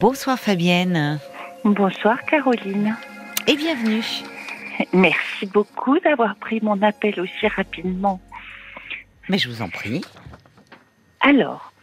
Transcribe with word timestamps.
Bonsoir 0.00 0.38
Fabienne. 0.38 1.20
Bonsoir 1.62 2.24
Caroline. 2.24 2.96
Et 3.46 3.54
bienvenue. 3.54 4.02
Merci 4.94 5.44
beaucoup 5.44 5.98
d'avoir 5.98 6.36
pris 6.36 6.58
mon 6.62 6.80
appel 6.80 7.20
aussi 7.20 7.46
rapidement. 7.48 8.18
Mais 9.28 9.36
je 9.36 9.50
vous 9.50 9.60
en 9.60 9.68
prie. 9.68 10.00
Alors, 11.20 11.74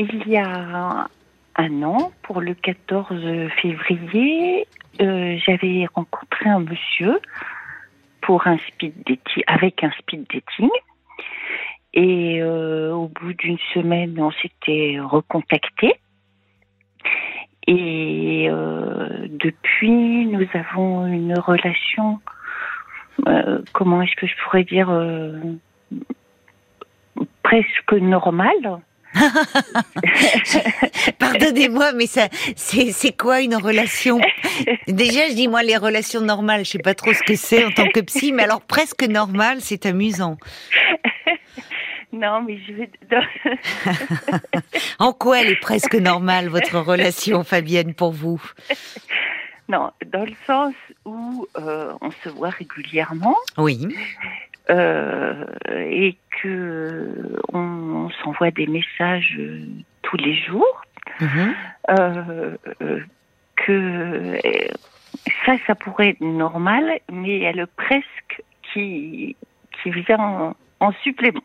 il 0.00 0.26
y 0.26 0.36
a 0.36 1.06
un 1.54 1.82
an, 1.84 2.10
pour 2.22 2.40
le 2.40 2.54
14 2.54 3.48
février, 3.62 4.66
euh, 5.00 5.38
j'avais 5.46 5.86
rencontré 5.94 6.50
un 6.50 6.58
monsieur 6.58 7.20
pour 8.22 8.44
un 8.48 8.58
speed 8.58 8.94
dating, 9.06 9.44
avec 9.46 9.84
un 9.84 9.92
speed 10.00 10.26
dating. 10.34 10.70
Et 11.94 12.42
euh, 12.42 12.92
au 12.92 13.06
bout 13.06 13.34
d'une 13.34 13.58
semaine, 13.72 14.20
on 14.20 14.32
s'était 14.32 14.98
recontacté. 15.00 15.94
Et 17.66 18.48
euh, 18.50 19.08
depuis, 19.28 20.26
nous 20.26 20.46
avons 20.54 21.06
une 21.06 21.38
relation, 21.38 22.20
euh, 23.28 23.60
comment 23.72 24.02
est-ce 24.02 24.16
que 24.16 24.26
je 24.26 24.34
pourrais 24.44 24.64
dire, 24.64 24.90
euh, 24.90 25.38
presque 27.42 27.92
normale. 27.92 28.80
Pardonnez-moi, 31.18 31.92
mais 31.92 32.06
ça, 32.06 32.28
c'est, 32.56 33.16
quoi 33.16 33.42
une 33.42 33.56
relation? 33.56 34.18
Déjà, 34.88 35.28
je 35.28 35.34
dis 35.34 35.48
moi 35.48 35.62
les 35.62 35.76
relations 35.76 36.22
normales, 36.22 36.64
je 36.64 36.70
sais 36.70 36.78
pas 36.78 36.94
trop 36.94 37.12
ce 37.12 37.22
que 37.22 37.36
c'est 37.36 37.62
en 37.64 37.70
tant 37.70 37.86
que 37.88 38.00
psy, 38.00 38.32
mais 38.32 38.44
alors 38.44 38.62
presque 38.62 39.02
normale, 39.02 39.58
c'est 39.60 39.84
amusant. 39.84 40.38
Non, 42.12 42.42
mais 42.42 42.58
je 42.58 42.72
vais. 42.74 42.90
en 44.98 45.12
quoi 45.12 45.40
elle 45.40 45.50
est 45.50 45.60
presque 45.60 45.94
normale 45.94 46.48
votre 46.48 46.78
relation, 46.78 47.42
Fabienne, 47.42 47.94
pour 47.94 48.12
vous? 48.12 48.40
Non, 49.68 49.90
dans 50.12 50.24
le 50.24 50.34
sens 50.46 50.74
où 51.06 51.46
euh, 51.56 51.92
on 52.02 52.10
se 52.10 52.28
voit 52.28 52.50
régulièrement. 52.50 53.36
Oui. 53.56 53.88
Euh, 54.70 55.44
et 55.88 56.16
que 56.42 57.38
on, 57.52 58.10
s'envoie 58.22 58.50
des 58.50 58.66
messages 58.66 59.34
euh, 59.38 59.64
tous 60.02 60.16
les 60.18 60.36
jours. 60.36 60.82
Mhm. 61.20 61.54
Euh, 61.90 62.56
que 63.56 64.38
ça, 65.46 65.54
ça 65.66 65.74
pourrait 65.74 66.10
être 66.10 66.20
normal, 66.20 67.00
mais 67.10 67.36
il 67.36 67.42
y 67.42 67.46
a 67.46 67.52
le 67.52 67.66
presque 67.66 68.42
qui, 68.72 69.36
qui 69.82 69.90
vient 69.90 70.18
en, 70.18 70.56
en 70.80 70.92
supplément. 71.02 71.42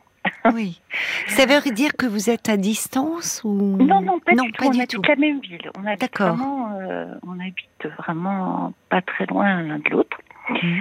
Oui. 0.54 0.82
Ça 1.28 1.46
veut 1.46 1.72
dire 1.72 1.92
que 1.98 2.06
vous 2.06 2.30
êtes 2.30 2.50
à 2.50 2.58
distance 2.58 3.42
ou 3.44 3.78
Non, 3.78 4.02
non, 4.02 4.20
pas 4.20 4.34
Non, 4.34 4.44
du 4.44 4.52
tout. 4.52 4.62
pas 4.64 4.68
on 4.68 4.72
du 4.72 4.80
habite 4.80 4.92
tout. 4.92 5.02
la 5.08 5.16
même 5.16 5.40
ville. 5.42 5.70
On 5.78 5.86
habite 5.86 6.02
D'accord. 6.02 6.36
vraiment, 6.36 6.72
euh, 6.80 7.06
on 7.28 7.40
habite 7.40 7.88
vraiment 7.98 8.74
pas 8.90 9.02
très 9.02 9.26
loin 9.26 9.62
l'un 9.64 9.80
de 9.80 9.90
l'autre. 9.90 10.18
Mhm. 10.50 10.80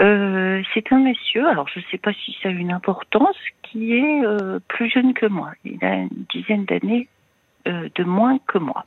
Euh, 0.00 0.62
c'est 0.74 0.92
un 0.92 0.98
monsieur, 0.98 1.48
alors 1.48 1.68
je 1.68 1.78
ne 1.80 1.84
sais 1.90 1.98
pas 1.98 2.12
si 2.12 2.36
ça 2.42 2.48
a 2.48 2.52
une 2.52 2.72
importance, 2.72 3.36
qui 3.62 3.94
est 3.94 4.24
euh, 4.24 4.58
plus 4.68 4.90
jeune 4.90 5.14
que 5.14 5.26
moi. 5.26 5.52
Il 5.64 5.82
a 5.84 5.94
une 5.94 6.24
dizaine 6.32 6.64
d'années 6.66 7.08
de 7.66 8.04
moins 8.04 8.38
que 8.46 8.58
moi. 8.58 8.84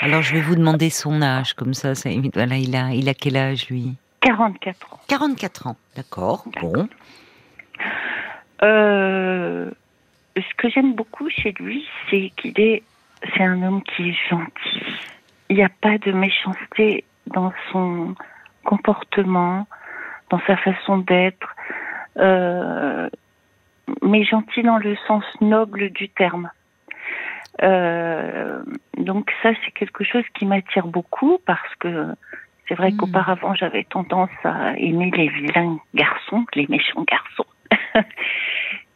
Alors 0.00 0.22
je 0.22 0.34
vais 0.34 0.40
vous 0.40 0.54
demander 0.54 0.88
son 0.88 1.20
âge, 1.20 1.54
comme 1.54 1.74
ça, 1.74 1.94
ça. 1.94 2.10
Voilà, 2.32 2.56
il 2.56 2.76
a, 2.76 2.90
il 2.94 3.08
a 3.08 3.14
quel 3.14 3.36
âge 3.36 3.68
lui? 3.68 3.94
44 4.20 4.94
ans. 4.94 5.00
44 5.08 5.66
ans. 5.66 5.76
D'accord. 5.96 6.44
Bon. 6.60 6.88
Euh, 8.62 9.70
ce 10.36 10.54
que 10.56 10.68
j'aime 10.68 10.94
beaucoup 10.94 11.28
chez 11.30 11.52
lui, 11.52 11.86
c'est 12.10 12.30
qu'il 12.36 12.58
est, 12.60 12.82
c'est 13.34 13.42
un 13.42 13.62
homme 13.62 13.82
qui 13.82 14.10
est 14.10 14.28
gentil. 14.30 14.82
Il 15.50 15.56
n'y 15.56 15.64
a 15.64 15.70
pas 15.80 15.98
de 15.98 16.12
méchanceté 16.12 17.04
dans 17.26 17.52
son 17.70 18.14
comportement, 18.64 19.66
dans 20.30 20.40
sa 20.46 20.56
façon 20.56 20.98
d'être, 20.98 21.54
euh, 22.16 23.08
mais 24.02 24.24
gentil 24.24 24.62
dans 24.62 24.78
le 24.78 24.96
sens 25.06 25.24
noble 25.40 25.90
du 25.90 26.08
terme. 26.08 26.50
Euh, 27.62 28.62
donc 28.96 29.30
ça, 29.42 29.50
c'est 29.64 29.70
quelque 29.72 30.02
chose 30.04 30.24
qui 30.34 30.46
m'attire 30.46 30.86
beaucoup 30.86 31.38
parce 31.46 31.74
que 31.78 32.14
c'est 32.66 32.74
vrai 32.74 32.90
Mm. 32.92 32.96
qu'auparavant, 32.96 33.54
j'avais 33.54 33.84
tendance 33.84 34.30
à 34.42 34.76
aimer 34.78 35.10
les 35.14 35.28
vilains 35.28 35.78
garçons, 35.94 36.44
les 36.54 36.66
méchants 36.68 37.04
garçons. 37.06 37.46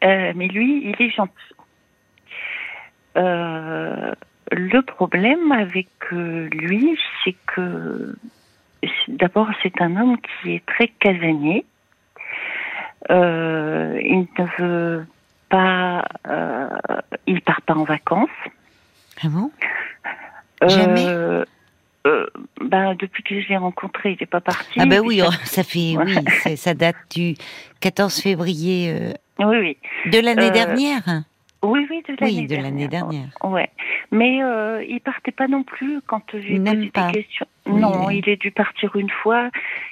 Euh, 0.01 0.31
mais 0.33 0.47
lui, 0.47 0.81
il 0.85 1.05
est 1.05 1.09
gentil. 1.09 1.33
Euh, 3.17 4.15
le 4.49 4.81
problème 4.81 5.51
avec 5.51 5.89
euh, 6.13 6.47
lui, 6.53 6.97
c'est 7.23 7.35
que 7.47 8.15
d'abord, 9.09 9.49
c'est 9.61 9.81
un 9.81 9.97
homme 9.97 10.17
qui 10.21 10.53
est 10.53 10.65
très 10.65 10.87
casanier. 10.87 11.65
Euh, 13.09 13.99
il 14.01 14.27
ne 14.37 14.45
veut 14.57 15.05
pas, 15.49 16.05
euh, 16.27 16.69
il 17.27 17.41
part 17.41 17.61
pas 17.63 17.73
en 17.73 17.83
vacances. 17.83 18.29
Ah 19.21 19.27
bon? 19.27 19.51
Jamais? 20.65 21.43
Ben, 22.69 22.95
depuis 22.99 23.23
que 23.23 23.41
je 23.41 23.47
l'ai 23.49 23.57
rencontré, 23.57 24.11
il 24.11 24.17
n'est 24.19 24.25
pas 24.27 24.41
parti. 24.41 24.79
Ah 24.79 24.85
ben 24.85 25.01
oui, 25.01 25.19
ça- 25.19 25.27
oh, 25.29 25.33
ça 25.45 25.63
fait, 25.63 25.95
oui, 25.97 26.55
ça 26.57 26.73
date 26.73 26.95
du 27.15 27.35
14 27.79 28.21
février 28.21 28.91
euh, 28.91 29.13
oui, 29.39 29.57
oui. 30.05 30.11
de 30.11 30.19
l'année 30.19 30.47
Euh, 30.49 30.51
dernière. 30.51 31.03
Oui, 31.61 31.85
oui, 31.89 32.01
de 32.07 32.15
l'année 32.19 32.39
Oui, 32.41 32.47
de 32.47 32.55
l'année 32.55 32.87
dernière. 32.87 33.27
Ouais. 33.43 33.69
Mais 34.11 34.41
euh, 34.43 34.81
il 34.87 35.01
partait 35.01 35.31
pas 35.31 35.47
non 35.47 35.63
plus 35.63 35.99
quand 36.07 36.21
j'ai 36.33 36.57
n'aime 36.57 36.77
posé 36.77 36.91
pas. 36.91 37.11
des 37.11 37.23
questions. 37.23 37.45
Non, 37.67 38.05
oui. 38.07 38.21
il 38.25 38.29
est 38.29 38.37
dû 38.37 38.51
partir 38.51 38.95
une 38.95 39.09
fois. 39.09 39.49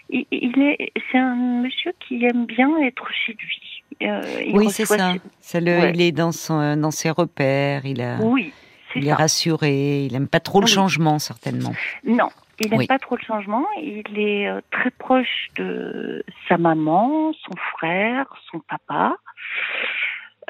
Il, 0.10 0.26
il 0.32 0.62
est, 0.62 0.92
c'est 1.12 1.18
un 1.18 1.36
monsieur 1.36 1.92
qui 2.00 2.24
aime 2.26 2.46
bien 2.46 2.70
être 2.84 3.08
chez 3.12 3.34
lui. 3.34 4.08
Euh, 4.08 4.22
Oui, 4.54 4.70
c'est 4.70 4.86
ça. 4.86 5.14
ses- 5.14 5.22
ça 5.42 5.60
le, 5.60 5.78
Ouais. 5.78 5.92
Il 5.94 6.02
est 6.02 6.12
dans, 6.14 6.32
son, 6.32 6.78
dans 6.78 6.92
ses 6.92 7.10
repères, 7.10 7.86
il, 7.86 8.02
a, 8.02 8.18
Oui, 8.22 8.54
il 8.96 9.08
est 9.08 9.14
rassuré, 9.14 10.06
il 10.06 10.16
aime 10.16 10.28
pas 10.28 10.40
trop 10.40 10.62
le 10.62 10.68
changement, 10.68 11.20
certainement. 11.20 11.74
Non, 12.06 12.30
il 12.60 12.70
n'aime 12.70 12.80
Oui. 12.80 12.88
pas 12.88 13.00
trop 13.00 13.16
le 13.16 13.24
changement. 13.24 13.66
Il 13.82 14.20
est 14.20 14.48
euh, 14.48 14.62
très 14.72 14.90
proche 14.92 15.50
de 15.56 16.24
sa 16.48 16.58
maman, 16.58 17.34
son 17.34 17.56
frère, 17.74 18.26
son 18.52 18.60
papa. 18.60 19.16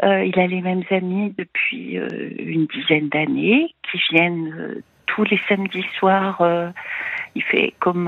Euh, 0.03 0.23
il 0.23 0.40
a 0.40 0.47
les 0.47 0.62
mêmes 0.62 0.84
amis 0.91 1.34
depuis 1.38 1.97
euh, 1.97 2.07
une 2.38 2.68
dizaine 2.68 3.09
d'années 3.09 3.73
qui 3.91 4.00
viennent 4.12 4.53
euh, 4.57 4.84
tous 5.07 5.23
les 5.23 5.40
samedis 5.50 5.85
soirs. 5.97 6.41
euh, 6.41 6.69
il 7.35 7.44
fait 7.44 7.73
comme 7.79 8.07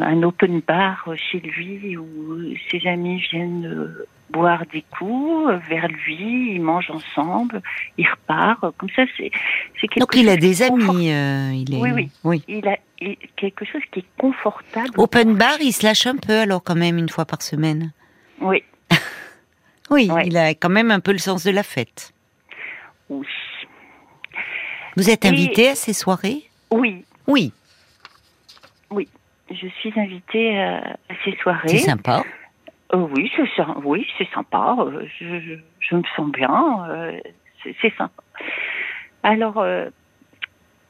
un 0.00 0.22
open 0.22 0.60
bar 0.66 1.08
chez 1.16 1.40
lui 1.40 1.96
où 1.96 2.38
ses 2.70 2.86
amis 2.86 3.18
viennent 3.30 3.66
euh, 3.66 4.06
boire 4.30 4.62
des 4.72 4.82
coups 4.98 5.50
euh, 5.50 5.58
vers 5.68 5.88
lui, 5.88 6.54
ils 6.54 6.60
mangent 6.62 6.90
ensemble, 6.90 7.60
ils 7.98 8.08
repartent. 8.08 8.74
Comme 8.78 8.88
ça, 8.96 9.02
c'est 9.16 9.30
quelque 9.80 9.98
Donc 10.00 10.14
il 10.14 10.28
a 10.28 10.36
des 10.36 10.62
amis. 10.62 11.12
euh, 11.12 11.52
il 11.54 11.74
est, 11.74 11.80
Oui, 11.80 12.10
oui. 12.24 12.42
il 12.48 12.66
a 12.66 12.76
quelque 13.36 13.64
chose 13.64 13.82
qui 13.92 14.00
est 14.00 14.04
confortable. 14.18 14.90
Open 14.96 15.34
bar, 15.36 15.56
il 15.60 15.72
se 15.72 15.84
lâche 15.84 16.06
un 16.06 16.16
peu 16.16 16.38
alors 16.38 16.62
quand 16.62 16.74
même 16.76 16.96
une 16.98 17.08
fois 17.10 17.24
par 17.26 17.42
semaine. 17.42 17.92
Oui, 18.40 18.62
Oui, 19.90 20.10
Ouais. 20.10 20.26
il 20.26 20.36
a 20.38 20.54
quand 20.54 20.70
même 20.70 20.90
un 20.90 21.00
peu 21.00 21.12
le 21.12 21.18
sens 21.18 21.44
de 21.44 21.50
la 21.50 21.62
fête. 21.62 22.12
oui, 23.10 23.26
Vous 24.96 25.10
êtes 25.10 25.24
Et- 25.24 25.28
invité 25.28 25.68
à 25.68 25.74
ces 25.74 25.92
soirées? 25.92 26.42
Oui. 26.70 27.04
Oui, 27.26 27.52
Je 29.52 29.66
suis 29.80 29.92
invitée 29.98 30.58
à, 30.60 30.78
à 30.78 31.14
ces 31.24 31.36
soirées. 31.36 31.68
c'est 31.68 31.78
sympa. 31.78 32.22
Euh, 32.94 33.06
oui, 33.16 33.30
c'est 33.36 33.42
oui, 33.84 34.06
sympa. 34.34 34.76
euh, 34.80 35.06
Je, 35.20 35.40
je, 35.40 35.54
je 35.80 35.94
me 35.96 36.02
sens 36.16 36.30
bien. 36.32 36.86
euh, 36.90 37.18
c'est 37.80 37.94
sympa. 37.96 38.22
Alors, 39.22 39.58
euh, 39.58 39.88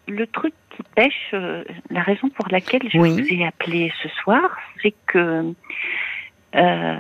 le 0.09 0.27
truc 0.27 0.55
qui 0.71 0.83
pêche, 0.95 1.31
euh, 1.35 1.65
la 1.91 2.03
raison 2.03 2.29
pour 2.31 2.47
laquelle 2.51 2.83
je 2.91 2.99
Oui. 2.99 3.21
vous 3.21 3.29
ai 3.35 3.47
appelé 3.47 3.93
ce 4.03 4.09
soir, 4.09 4.41
c'est 4.83 4.95
que 5.07 5.53
euh, 6.55 6.97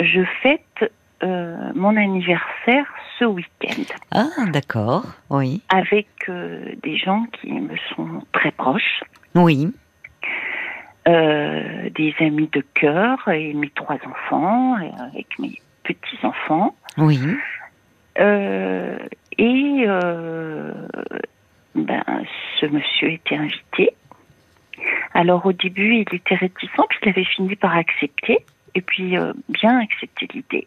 je 0.00 0.22
fête 0.42 0.92
euh, 1.22 1.72
mon 1.74 1.96
anniversaire 1.96 2.86
ce 3.18 3.24
week-end 3.24 3.82
Ah, 4.12 4.28
d'accord. 4.52 5.04
Oui. 5.30 5.62
avec 5.68 6.08
euh, 6.28 6.72
des 6.82 6.96
gens 6.96 7.24
qui 7.40 7.52
me 7.52 7.76
sont 7.94 8.22
très 8.32 8.50
proches. 8.52 9.02
Oui. 9.34 9.68
Euh, 11.08 11.90
des 11.90 12.14
amis 12.20 12.48
de 12.52 12.62
cœur 12.74 13.28
et 13.28 13.52
mes 13.54 13.70
trois 13.70 13.98
enfants, 14.06 14.78
et 14.80 14.90
avec 15.00 15.38
mes 15.38 15.60
petits-enfants. 15.82 16.74
Oui. 16.98 17.18
Euh, 18.18 18.98
et 19.38 19.84
euh, 19.86 20.72
ben, 21.74 22.04
ce 22.60 22.66
monsieur 22.66 23.10
était 23.10 23.36
invité. 23.36 23.90
Alors 25.12 25.44
au 25.46 25.52
début, 25.52 25.96
il 25.96 26.14
était 26.14 26.34
réticent, 26.34 26.86
puis 26.88 26.98
il 27.02 27.08
avait 27.08 27.24
fini 27.24 27.56
par 27.56 27.76
accepter, 27.76 28.38
et 28.74 28.80
puis 28.80 29.16
euh, 29.16 29.32
bien 29.48 29.78
accepter 29.80 30.28
l'idée. 30.32 30.66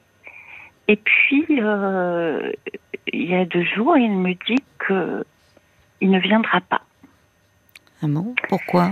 Et 0.88 0.96
puis, 0.96 1.46
euh, 1.50 2.52
il 3.12 3.30
y 3.30 3.36
a 3.36 3.46
deux 3.46 3.64
jours, 3.64 3.98
il 3.98 4.12
me 4.12 4.34
dit 4.34 4.64
que 4.80 5.26
il 6.00 6.12
ne 6.12 6.20
viendra 6.20 6.62
pas. 6.62 6.82
Ah 8.02 8.08
bon? 8.08 8.36
Pourquoi? 8.48 8.92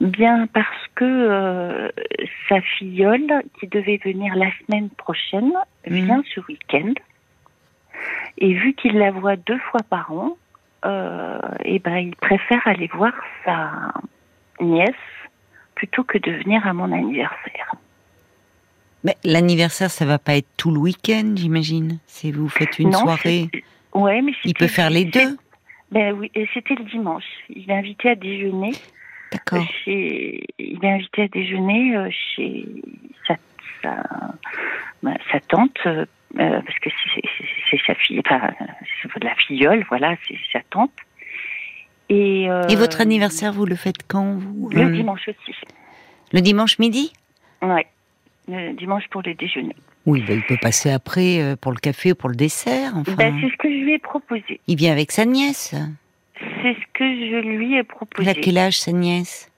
Bien 0.00 0.46
parce 0.46 0.86
que 0.94 1.04
euh, 1.04 1.88
sa 2.48 2.60
filleule, 2.60 3.42
qui 3.58 3.66
devait 3.66 4.00
venir 4.04 4.34
la 4.34 4.50
semaine 4.60 4.90
prochaine, 4.90 5.52
vient 5.86 6.22
ce 6.34 6.40
week-end. 6.40 6.92
Et 8.38 8.52
vu 8.52 8.74
qu'il 8.74 8.98
la 8.98 9.10
voit 9.10 9.36
deux 9.36 9.58
fois 9.70 9.80
par 9.88 10.12
an, 10.12 10.36
euh, 10.84 11.40
et 11.64 11.78
ben, 11.78 11.96
il 11.96 12.16
préfère 12.16 12.60
aller 12.66 12.88
voir 12.92 13.12
sa 13.44 13.92
nièce 14.60 14.94
plutôt 15.74 16.04
que 16.04 16.18
de 16.18 16.30
venir 16.30 16.66
à 16.66 16.74
mon 16.74 16.92
anniversaire. 16.92 17.74
Mais 19.02 19.16
l'anniversaire, 19.24 19.90
ça 19.90 20.04
va 20.04 20.18
pas 20.18 20.36
être 20.36 20.48
tout 20.56 20.70
le 20.70 20.78
week-end, 20.78 21.34
j'imagine. 21.36 21.98
Si 22.06 22.32
vous 22.32 22.48
faites 22.48 22.78
une 22.78 22.92
soirée, 22.92 23.48
ouais, 23.94 24.20
mais 24.20 24.32
il 24.44 24.54
peut 24.54 24.66
faire 24.66 24.90
les 24.90 25.04
deux. 25.04 25.36
Ben 25.92 26.12
oui, 26.12 26.30
et 26.34 26.48
c'était 26.52 26.74
le 26.74 26.84
dimanche. 26.84 27.24
Il 27.48 27.70
est 27.70 27.74
invité 27.74 28.10
à 28.10 28.14
déjeuner. 28.14 28.72
D'accord. 29.32 29.64
il 29.86 30.78
est 30.82 30.88
invité 30.88 31.22
à 31.22 31.28
déjeuner 31.28 31.96
euh, 31.96 32.08
chez 32.10 32.64
sa, 33.26 33.34
sa, 33.82 34.02
ben, 35.02 35.16
sa 35.32 35.40
tante, 35.40 35.78
euh, 35.86 36.04
parce 36.34 36.78
que 36.80 36.90
c'est 37.70 37.80
sa 37.86 37.94
fille, 37.94 38.20
enfin, 38.24 38.50
c'est 39.02 39.24
la 39.24 39.34
filleule, 39.34 39.84
voilà, 39.88 40.14
c'est 40.26 40.36
sa 40.52 40.60
tante. 40.70 40.92
Et, 42.08 42.48
euh, 42.48 42.68
Et, 42.68 42.76
votre 42.76 43.00
anniversaire, 43.00 43.52
vous 43.52 43.66
le 43.66 43.74
faites 43.74 44.06
quand 44.06 44.36
vous? 44.36 44.70
Le 44.70 44.92
dimanche 44.92 45.28
aussi. 45.28 45.56
Le 46.32 46.40
dimanche 46.40 46.78
midi? 46.78 47.12
Oui, 47.62 47.82
le 48.48 48.74
dimanche 48.74 49.08
pour 49.10 49.22
le 49.22 49.34
déjeuner. 49.34 49.74
Oui, 50.04 50.22
ben, 50.24 50.36
il 50.36 50.44
peut 50.44 50.58
passer 50.60 50.92
après 50.92 51.56
pour 51.60 51.72
le 51.72 51.78
café 51.78 52.12
ou 52.12 52.14
pour 52.14 52.28
le 52.28 52.36
dessert. 52.36 52.92
Enfin. 52.94 53.14
Ben, 53.16 53.36
c'est 53.40 53.50
ce 53.50 53.56
que 53.56 53.68
je 53.68 53.84
lui 53.84 53.94
ai 53.94 53.98
proposé. 53.98 54.60
Il 54.68 54.76
vient 54.76 54.92
avec 54.92 55.10
sa 55.10 55.24
nièce. 55.24 55.74
C'est 56.38 56.74
ce 56.74 56.86
que 56.92 57.04
je 57.04 57.40
lui 57.46 57.76
ai 57.76 57.82
proposé. 57.82 58.22
Il 58.22 58.28
a 58.28 58.34
quel 58.34 58.58
âge 58.58 58.78
sa 58.78 58.92
nièce? 58.92 59.50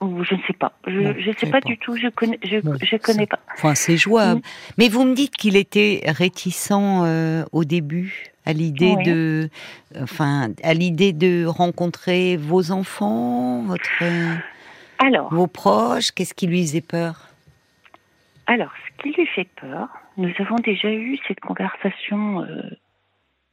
Je 0.00 0.06
ne 0.06 0.40
sais 0.46 0.52
pas. 0.52 0.72
Je 0.86 1.28
ne 1.28 1.34
sais 1.34 1.50
pas, 1.50 1.60
du 1.60 1.76
tout. 1.76 1.96
Je 1.96 2.08
connais. 2.08 2.38
Je, 2.44 2.58
je 2.82 2.96
connais 2.96 3.26
pas. 3.26 3.40
Enfin, 3.54 3.74
c'est 3.74 3.96
jouable. 3.96 4.40
Mm. 4.40 4.42
Mais 4.78 4.88
vous 4.88 5.04
me 5.04 5.14
dites 5.14 5.34
qu'il 5.34 5.56
était 5.56 6.02
réticent 6.06 6.72
euh, 6.72 7.44
au 7.52 7.64
début 7.64 8.26
à 8.46 8.52
l'idée 8.52 8.96
de, 9.04 9.50
enfin, 10.00 10.50
à 10.62 10.72
l'idée 10.72 11.12
de 11.12 11.44
rencontrer 11.44 12.36
vos 12.36 12.70
enfants, 12.70 13.62
votre, 13.64 13.88
alors, 14.98 15.34
vos 15.34 15.48
proches. 15.48 16.12
Qu'est-ce 16.12 16.32
qui 16.32 16.46
lui 16.46 16.62
faisait 16.62 16.80
peur? 16.80 17.28
Alors, 18.46 18.70
ce 18.86 19.02
qui 19.02 19.12
lui 19.12 19.26
fait 19.26 19.48
peur, 19.60 19.88
nous 20.16 20.32
avons 20.38 20.56
déjà 20.56 20.90
eu 20.90 21.18
cette 21.26 21.40
conversation 21.40 22.42
euh, 22.42 22.62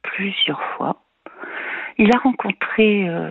plusieurs 0.03 0.61
fois. 0.77 1.01
Il 1.97 2.13
a 2.13 2.19
rencontré 2.19 3.07
euh, 3.07 3.29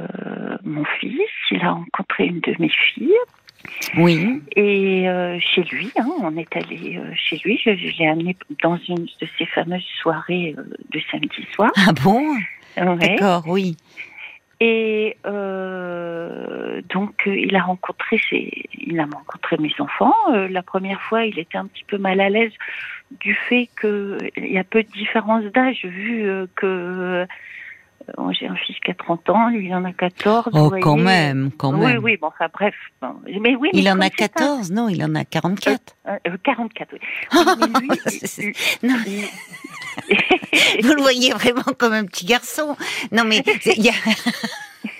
mon 0.64 0.84
fils, 0.98 1.20
il 1.50 1.60
a 1.62 1.72
rencontré 1.72 2.26
une 2.26 2.40
de 2.40 2.54
mes 2.58 2.70
filles. 2.70 3.12
Oui. 3.96 4.42
Et 4.56 5.08
euh, 5.08 5.38
chez 5.40 5.62
lui, 5.64 5.90
hein, 5.98 6.06
on 6.20 6.36
est 6.36 6.56
allé 6.56 6.98
euh, 6.98 7.12
chez 7.14 7.40
lui. 7.44 7.60
Je, 7.62 7.70
l'ai 7.70 8.08
amené 8.08 8.36
dans 8.62 8.78
une 8.88 9.04
de 9.04 9.28
ces 9.38 9.46
fameuses 9.46 9.86
soirées 10.00 10.54
de 10.56 11.00
samedi 11.10 11.46
soir. 11.52 11.70
Ah 11.76 11.92
bon? 12.02 12.36
D'accord, 12.76 13.44
oui. 13.46 13.76
Et 14.60 15.16
donc, 15.24 17.22
il 17.26 17.54
a 17.54 17.62
rencontré 17.62 18.18
ses, 18.30 18.50
il 18.78 18.98
a 18.98 19.04
rencontré 19.04 19.58
mes 19.58 19.72
enfants. 19.78 20.14
la 20.32 20.62
première 20.62 21.00
fois, 21.02 21.26
il 21.26 21.38
était 21.38 21.58
un 21.58 21.66
petit 21.66 21.84
peu 21.84 21.98
mal 21.98 22.20
à 22.20 22.30
l'aise 22.30 22.52
du 23.20 23.34
fait 23.34 23.68
qu'il 23.80 24.30
y 24.36 24.56
a 24.56 24.64
peu 24.64 24.82
de 24.82 24.88
différence 24.88 25.44
d'âge, 25.52 25.84
vu 25.84 26.46
que 26.56 27.26
j'ai 28.32 28.46
un 28.46 28.56
fils 28.56 28.76
qui 28.84 28.90
a 28.90 28.94
30 28.94 29.30
ans, 29.30 29.48
lui, 29.48 29.66
il 29.66 29.74
en 29.74 29.84
a 29.84 29.92
14. 29.92 30.50
Oh, 30.52 30.72
quand 30.80 30.96
même, 30.96 31.50
quand 31.56 31.72
même. 31.72 31.98
Oui, 31.98 32.12
oui, 32.12 32.16
bon, 32.20 32.28
enfin, 32.28 32.46
bref. 32.52 32.74
Mais 33.40 33.56
oui, 33.56 33.70
il 33.72 33.88
en 33.90 34.00
a 34.00 34.10
14, 34.10 34.70
non, 34.72 34.88
il 34.88 35.02
en 35.04 35.14
a 35.14 35.24
44. 35.24 35.96
Euh, 36.08 36.18
44, 36.42 36.92
euh, 36.92 36.96
oui. 36.96 37.88
lui, 38.82 38.88
non. 38.88 38.94
Vous 40.82 40.94
le 40.94 41.02
voyez 41.02 41.32
vraiment 41.32 41.62
comme 41.78 41.92
un 41.92 42.04
petit 42.04 42.26
garçon. 42.26 42.76
Non, 43.12 43.24
mais 43.24 43.42
il 43.76 43.84
y 43.84 43.88
a... 43.88 43.92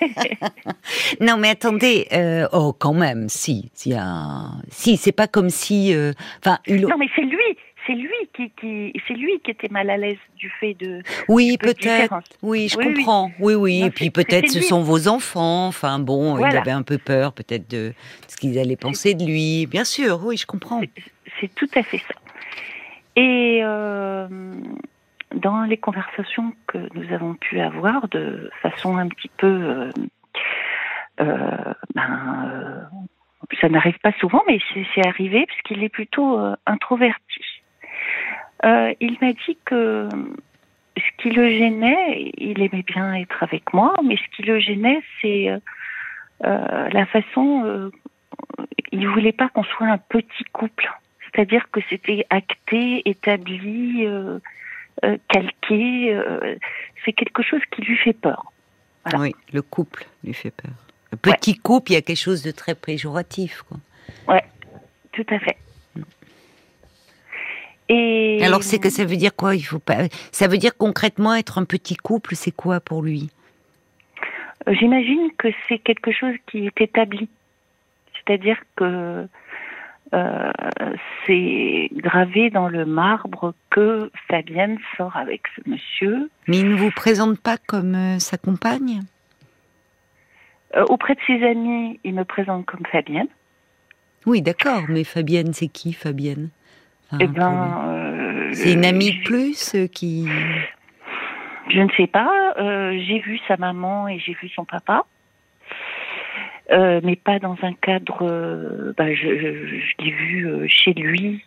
non, 1.21 1.37
mais 1.37 1.50
attendez, 1.50 2.07
euh, 2.12 2.49
oh, 2.53 2.73
quand 2.73 2.95
même, 2.95 3.29
si, 3.29 3.71
si, 3.75 3.95
a... 3.95 4.50
si, 4.69 4.97
c'est 4.97 5.12
pas 5.12 5.27
comme 5.27 5.50
si, 5.50 5.95
euh, 5.95 6.12
non, 6.47 6.97
mais 6.99 7.09
c'est 7.15 7.23
lui, 7.23 7.59
c'est 7.87 7.95
lui 7.95 8.11
qui, 8.35 8.51
qui 8.51 8.93
c'est 9.07 9.15
lui 9.15 9.41
qui 9.41 9.51
était 9.51 9.69
mal 9.69 9.91
à 9.91 9.97
l'aise 9.97 10.19
du 10.37 10.51
fait 10.61 10.75
de. 10.75 11.03
Oui, 11.29 11.57
peut-être. 11.59 12.21
Oui, 12.43 12.69
je 12.69 12.77
comprends. 12.77 13.31
Oui, 13.41 13.55
oui. 13.55 13.83
et 13.85 13.91
puis 13.91 14.11
peut-être 14.11 14.49
ce 14.49 14.61
sont 14.61 14.83
vos 14.83 15.09
enfants. 15.09 15.67
Enfin 15.67 15.99
bon, 15.99 16.39
il 16.39 16.57
avait 16.57 16.71
un 16.71 16.83
peu 16.83 16.99
peur, 16.99 17.33
peut-être 17.33 17.69
de, 17.71 17.93
ce 18.29 18.37
qu'ils 18.37 18.59
allaient 18.59 18.77
penser 18.77 19.15
de 19.15 19.25
lui. 19.25 19.67
Bien 19.67 19.85
sûr, 19.85 20.21
oui, 20.25 20.37
je 20.37 20.47
comprends. 20.47 20.81
C'est 21.41 21.55
tout 21.55 21.69
à 21.75 21.83
fait 21.83 21.99
ça. 21.99 22.15
Et 23.17 23.61
euh, 23.63 24.27
dans 25.35 25.63
les 25.63 25.77
conversations 25.77 26.53
que 26.67 26.79
nous 26.95 27.13
avons 27.13 27.35
pu 27.35 27.61
avoir 27.61 28.09
de 28.09 28.51
façon 28.61 28.97
un 28.97 29.09
petit 29.09 29.31
peu, 29.37 29.47
euh, 29.47 29.91
euh, 31.21 31.75
ben, 31.95 32.89
ça 33.61 33.69
n'arrive 33.69 33.99
pas 34.01 34.13
souvent, 34.19 34.43
mais 34.49 34.59
c'est 34.95 35.07
arrivé 35.07 35.47
parce 35.47 35.61
qu'il 35.63 35.85
est 35.85 35.89
plutôt 35.89 36.41
introverti. 36.67 37.54
Euh, 38.64 38.94
il 39.00 39.16
m'a 39.20 39.32
dit 39.32 39.58
que 39.64 40.08
ce 40.96 41.22
qui 41.22 41.31
le 41.31 41.49
gênait, 41.50 42.32
il 42.38 42.61
aimait 42.62 42.84
bien 42.87 43.14
être 43.14 43.43
avec 43.43 43.75
moi, 43.75 43.94
mais 44.02 44.16
ce 44.16 44.37
qui 44.37 44.43
le 44.43 44.58
gênait, 44.58 45.02
c'est 45.20 45.50
euh, 45.50 45.58
euh, 46.44 46.88
la 46.90 47.06
façon. 47.06 47.90
il 48.93 49.06
voulait 49.08 49.32
pas 49.32 49.49
qu'on 49.49 49.64
soit 49.64 49.88
un 49.88 49.99
petit 49.99 50.44
couple, 50.52 50.90
c'est-à-dire 51.25 51.70
que 51.70 51.81
c'était 51.90 52.26
acté, 52.31 53.02
établi, 53.05 54.06
calqué. 55.28 56.22
c'est 57.05 57.12
quelque 57.12 57.43
chose 57.43 57.61
qui 57.70 57.82
lui 57.82 57.96
fait 57.96 58.12
peur. 58.12 58.52
Oui, 59.19 59.34
le 59.52 59.61
couple 59.61 60.06
lui 60.22 60.32
fait 60.32 60.52
peur. 60.52 60.72
Le 61.12 61.19
petit 61.19 61.58
couple, 61.58 61.93
il 61.93 61.94
y 61.94 61.99
a 61.99 62.02
quelque 62.02 62.16
chose 62.16 62.43
de 62.43 62.50
très 62.50 62.75
péjoratif, 62.75 63.62
quoi. 63.62 63.76
Ouais, 64.26 64.44
tout 65.12 65.26
à 65.28 65.38
fait. 65.38 65.56
Et... 67.89 68.43
Alors 68.43 68.63
c'est 68.63 68.79
que 68.79 68.91
ça 68.91 69.05
veut 69.05 69.17
dire 69.17 69.35
quoi? 69.37 69.55
Il 69.55 69.63
faut 69.63 69.79
pas. 69.79 70.09
Ça 70.33 70.49
veut 70.49 70.59
dire 70.59 70.77
concrètement 70.77 71.35
être 71.35 71.59
un 71.59 71.65
petit 71.65 71.97
couple, 71.97 72.35
c'est 72.35 72.51
quoi 72.51 72.81
pour 72.81 73.03
lui? 73.03 73.31
Euh, 74.67 74.75
J'imagine 74.79 75.31
que 75.37 75.49
c'est 75.69 75.79
quelque 75.79 76.13
chose 76.13 76.35
qui 76.47 76.67
est 76.67 76.81
établi, 76.81 77.29
c'est-à-dire 78.14 78.59
que 78.76 79.29
euh, 80.14 80.53
c'est 81.26 81.91
gravé 81.93 82.50
dans 82.50 82.69
le 82.69 82.87
marbre 82.87 83.55
que 83.71 84.11
Fabienne 84.29 84.79
sort 84.97 85.17
avec 85.17 85.43
ce 85.57 85.69
monsieur. 85.69 86.31
Mais 86.47 86.59
il 86.59 86.71
ne 86.71 86.76
vous 86.76 86.91
présente 86.91 87.38
pas 87.41 87.59
comme 87.59 87.95
euh, 87.95 88.19
sa 88.19 88.38
compagne? 88.38 89.03
Auprès 90.88 91.14
de 91.14 91.21
ses 91.26 91.45
amis, 91.45 92.00
il 92.03 92.14
me 92.14 92.25
présente 92.25 92.67
comme 92.67 92.85
Fabienne. 92.91 93.29
Oui, 94.26 94.43
d'accord, 94.43 94.83
mais 94.88 95.05
Fabienne, 95.05 95.53
c'est 95.53 95.69
qui 95.69 95.93
Fabienne? 95.93 96.49
Eh 97.21 97.26
ben, 97.26 97.85
euh, 97.88 98.50
c'est 98.52 98.73
une 98.73 98.85
amie 98.85 99.18
de 99.18 99.23
plus 99.25 99.75
euh, 99.75 99.87
qui. 99.87 100.28
Je 101.68 101.80
ne 101.80 101.88
sais 101.97 102.06
pas. 102.06 102.54
Euh, 102.59 102.99
j'ai 103.06 103.21
vu 103.21 103.38
sa 103.49 103.56
maman 103.56 104.09
et 104.09 104.18
j'ai 104.18 104.35
vu 104.35 104.49
son 104.49 104.64
papa. 104.64 105.04
mais 106.71 107.16
pas 107.16 107.38
dans 107.38 107.56
un 107.62 107.73
cadre. 107.75 108.92
Bah, 108.97 109.14
je, 109.14 109.28
l'ai 109.99 110.11
vu 110.11 110.68
chez 110.68 110.92
lui 110.92 111.44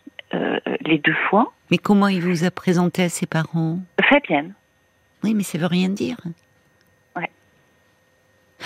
les 0.84 0.98
deux 0.98 1.16
fois. 1.28 1.52
Mais 1.70 1.78
comment 1.78 2.08
il 2.08 2.22
vous 2.22 2.44
a 2.44 2.50
présenté 2.50 3.02
à 3.02 3.08
ses 3.08 3.26
parents? 3.26 3.78
Fabienne. 4.08 4.54
Oui, 5.24 5.34
mais 5.34 5.42
ça 5.42 5.58
veut 5.58 5.66
rien 5.66 5.88
dire. 5.88 6.16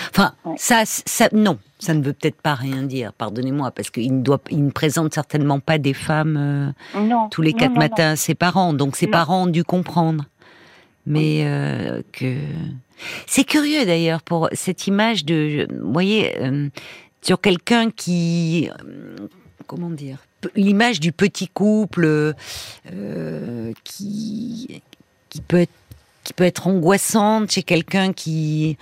Enfin, 0.09 0.33
ça, 0.57 0.83
ça, 0.85 1.29
non, 1.33 1.59
ça 1.79 1.93
ne 1.93 2.01
veut 2.01 2.13
peut-être 2.13 2.41
pas 2.41 2.55
rien 2.55 2.83
dire. 2.83 3.13
Pardonnez-moi, 3.13 3.71
parce 3.71 3.89
qu'il 3.89 4.17
ne 4.17 4.21
doit, 4.21 4.41
il 4.49 4.65
ne 4.65 4.71
présente 4.71 5.13
certainement 5.13 5.59
pas 5.59 5.77
des 5.77 5.93
femmes 5.93 6.73
euh, 6.95 7.27
tous 7.29 7.41
les 7.41 7.53
quatre 7.53 7.75
matins 7.75 8.11
à 8.11 8.15
ses 8.15 8.35
parents. 8.35 8.73
Donc 8.73 8.95
ses 8.95 9.07
parents 9.07 9.43
ont 9.43 9.47
dû 9.47 9.63
comprendre. 9.63 10.25
Mais 11.05 11.43
euh, 11.45 12.01
que 12.13 12.37
c'est 13.27 13.43
curieux 13.43 13.85
d'ailleurs 13.85 14.21
pour 14.21 14.47
cette 14.53 14.87
image 14.87 15.25
de, 15.25 15.67
vous 15.69 15.91
voyez, 15.91 16.41
euh, 16.41 16.69
sur 17.21 17.41
quelqu'un 17.41 17.91
qui, 17.91 18.69
comment 19.67 19.89
dire, 19.89 20.17
l'image 20.55 20.99
du 20.99 21.11
petit 21.11 21.49
couple 21.49 22.33
qui 23.83 24.81
qui 25.29 25.41
peut 25.41 25.61
être 25.61 25.71
qui 26.23 26.33
peut 26.33 26.43
être 26.45 26.67
angoissante 26.67 27.51
chez 27.51 27.63
quelqu'un 27.63 28.13
qui 28.13 28.77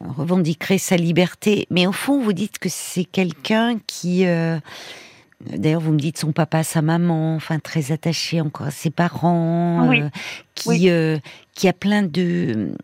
revendiquerait 0.00 0.78
sa 0.78 0.96
liberté. 0.96 1.66
Mais 1.70 1.86
au 1.86 1.92
fond, 1.92 2.20
vous 2.20 2.32
dites 2.32 2.58
que 2.58 2.68
c'est 2.68 3.04
quelqu'un 3.04 3.78
qui... 3.86 4.26
Euh, 4.26 4.58
d'ailleurs, 5.40 5.80
vous 5.80 5.92
me 5.92 5.98
dites 5.98 6.18
son 6.18 6.32
papa, 6.32 6.62
sa 6.62 6.82
maman, 6.82 7.34
enfin 7.36 7.58
très 7.58 7.92
attaché 7.92 8.40
encore 8.40 8.68
à 8.68 8.70
ses 8.70 8.90
parents, 8.90 9.92
euh, 9.92 10.08
qui, 10.54 10.90
euh, 10.90 11.18
qui 11.54 11.68
a 11.68 11.72
plein 11.72 12.02
de 12.02 12.74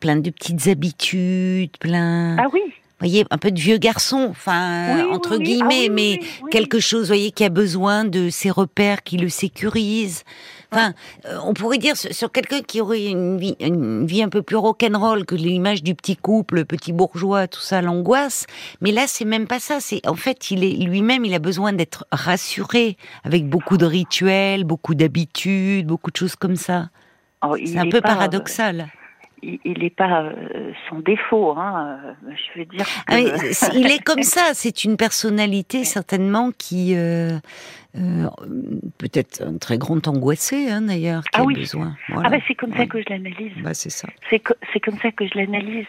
plein 0.00 0.16
de 0.16 0.30
petites 0.30 0.66
habitudes, 0.66 1.76
plein. 1.78 2.36
Ah 2.38 2.46
oui. 2.52 2.62
Voyez, 3.00 3.24
un 3.30 3.38
peu 3.38 3.50
de 3.50 3.58
vieux 3.58 3.78
garçon, 3.78 4.26
enfin 4.30 5.08
entre 5.10 5.38
guillemets, 5.38 5.86
ah 5.88 5.92
mais 5.92 6.20
quelque 6.50 6.80
chose, 6.80 7.06
voyez, 7.06 7.30
qui 7.30 7.44
a 7.44 7.48
besoin 7.48 8.04
de 8.04 8.28
ses 8.28 8.50
repères, 8.50 9.02
qui 9.02 9.16
le 9.16 9.30
sécurise. 9.30 10.22
Enfin, 10.70 10.92
euh, 11.24 11.38
on 11.44 11.54
pourrait 11.54 11.78
dire 11.78 11.96
sur, 11.96 12.30
quelqu'un 12.30 12.60
qui 12.60 12.80
aurait 12.80 13.06
une 13.06 13.38
vie, 13.38 13.56
une 13.58 14.06
vie 14.06 14.22
un 14.22 14.28
peu 14.28 14.42
plus 14.42 14.56
rock'n'roll 14.56 15.24
que 15.24 15.34
l'image 15.34 15.82
du 15.82 15.94
petit 15.94 16.14
couple, 16.14 16.66
petit 16.66 16.92
bourgeois, 16.92 17.48
tout 17.48 17.60
ça, 17.60 17.80
l'angoisse. 17.80 18.46
Mais 18.82 18.92
là, 18.92 19.06
c'est 19.06 19.24
même 19.24 19.46
pas 19.46 19.58
ça. 19.60 19.80
C'est 19.80 20.06
en 20.06 20.14
fait, 20.14 20.50
il 20.50 20.62
est 20.62 20.76
lui-même, 20.76 21.24
il 21.24 21.34
a 21.34 21.38
besoin 21.38 21.72
d'être 21.72 22.06
rassuré 22.12 22.98
avec 23.24 23.48
beaucoup 23.48 23.78
de 23.78 23.86
rituels, 23.86 24.64
beaucoup 24.64 24.94
d'habitudes, 24.94 25.86
beaucoup 25.86 26.10
de 26.10 26.16
choses 26.16 26.36
comme 26.36 26.56
ça. 26.56 26.90
Oh, 27.42 27.56
c'est 27.64 27.78
un 27.78 27.88
peu 27.88 28.02
paradoxal 28.02 28.90
il 29.42 29.78
n'est 29.78 29.90
pas 29.90 30.22
euh, 30.22 30.72
son 30.88 31.00
défaut, 31.00 31.52
hein, 31.56 31.98
euh, 32.04 32.30
je 32.30 32.58
veux 32.58 32.64
dire. 32.66 32.86
Ah 33.06 33.18
il 33.74 33.90
est 33.90 34.02
comme 34.02 34.22
ça. 34.22 34.50
C'est 34.54 34.84
une 34.84 34.96
personnalité 34.96 35.84
certainement 35.84 36.50
qui 36.56 36.94
euh, 36.96 37.38
peut-être 38.98 39.42
un 39.42 39.58
très 39.58 39.78
grand 39.78 40.06
angoissé 40.08 40.70
hein, 40.70 40.82
d'ailleurs, 40.82 41.22
qui 41.24 41.30
ah 41.34 41.40
a 41.40 41.44
oui. 41.44 41.54
besoin. 41.54 41.96
Ah 42.16 42.28
bah, 42.28 42.38
c'est 42.46 42.54
comme 42.54 42.74
ça 42.74 42.86
que 42.86 42.98
je 43.00 43.06
l'analyse. 43.08 43.52
Bah, 43.62 43.74
c'est 43.74 43.90
ça. 43.90 44.08
C'est 44.28 44.42
c'est 44.72 44.80
comme 44.80 44.98
ça 44.98 45.10
que 45.10 45.26
je 45.26 45.36
l'analyse. 45.36 45.86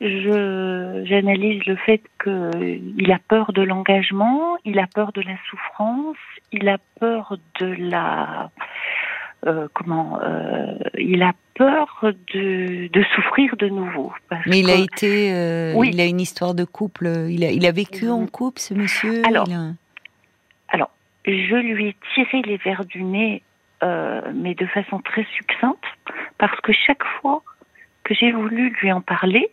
Je 0.00 1.04
j'analyse 1.06 1.64
le 1.64 1.76
fait 1.76 2.02
qu'il 2.22 3.10
a 3.12 3.18
peur 3.28 3.52
de 3.52 3.62
l'engagement, 3.62 4.58
il 4.66 4.78
a 4.78 4.86
peur 4.86 5.12
de 5.12 5.22
la 5.22 5.36
souffrance, 5.48 6.18
il 6.52 6.68
a 6.68 6.76
peur 7.00 7.38
de 7.60 7.66
la 7.66 8.50
euh, 9.46 9.68
comment 9.74 10.18
euh, 10.22 10.74
il 10.98 11.22
a 11.22 11.32
peur 11.54 12.04
de, 12.34 12.88
de, 12.88 13.04
souffrir 13.14 13.56
de 13.56 13.68
nouveau. 13.68 14.12
Mais 14.46 14.58
il 14.58 14.70
a 14.70 14.74
été, 14.74 15.32
euh, 15.32 15.72
oui. 15.74 15.90
il 15.92 16.00
a 16.00 16.04
une 16.04 16.20
histoire 16.20 16.54
de 16.54 16.64
couple. 16.64 17.06
Il 17.28 17.44
a, 17.44 17.50
il 17.50 17.64
a 17.64 17.70
vécu 17.70 18.08
en 18.08 18.26
couple, 18.26 18.60
ce 18.60 18.74
monsieur. 18.74 19.22
Alors, 19.24 19.46
alors, 20.68 20.90
je 21.24 21.54
lui 21.54 21.88
ai 21.88 21.96
tiré 22.14 22.42
les 22.42 22.56
verres 22.56 22.84
du 22.86 23.04
nez, 23.04 23.42
mais 23.82 24.54
de 24.54 24.66
façon 24.66 24.98
très 25.00 25.24
succincte, 25.36 25.84
parce 26.38 26.60
que 26.62 26.72
chaque 26.72 27.04
fois 27.20 27.42
que 28.02 28.14
j'ai 28.14 28.32
voulu 28.32 28.70
lui 28.80 28.90
en 28.90 29.00
parler, 29.00 29.50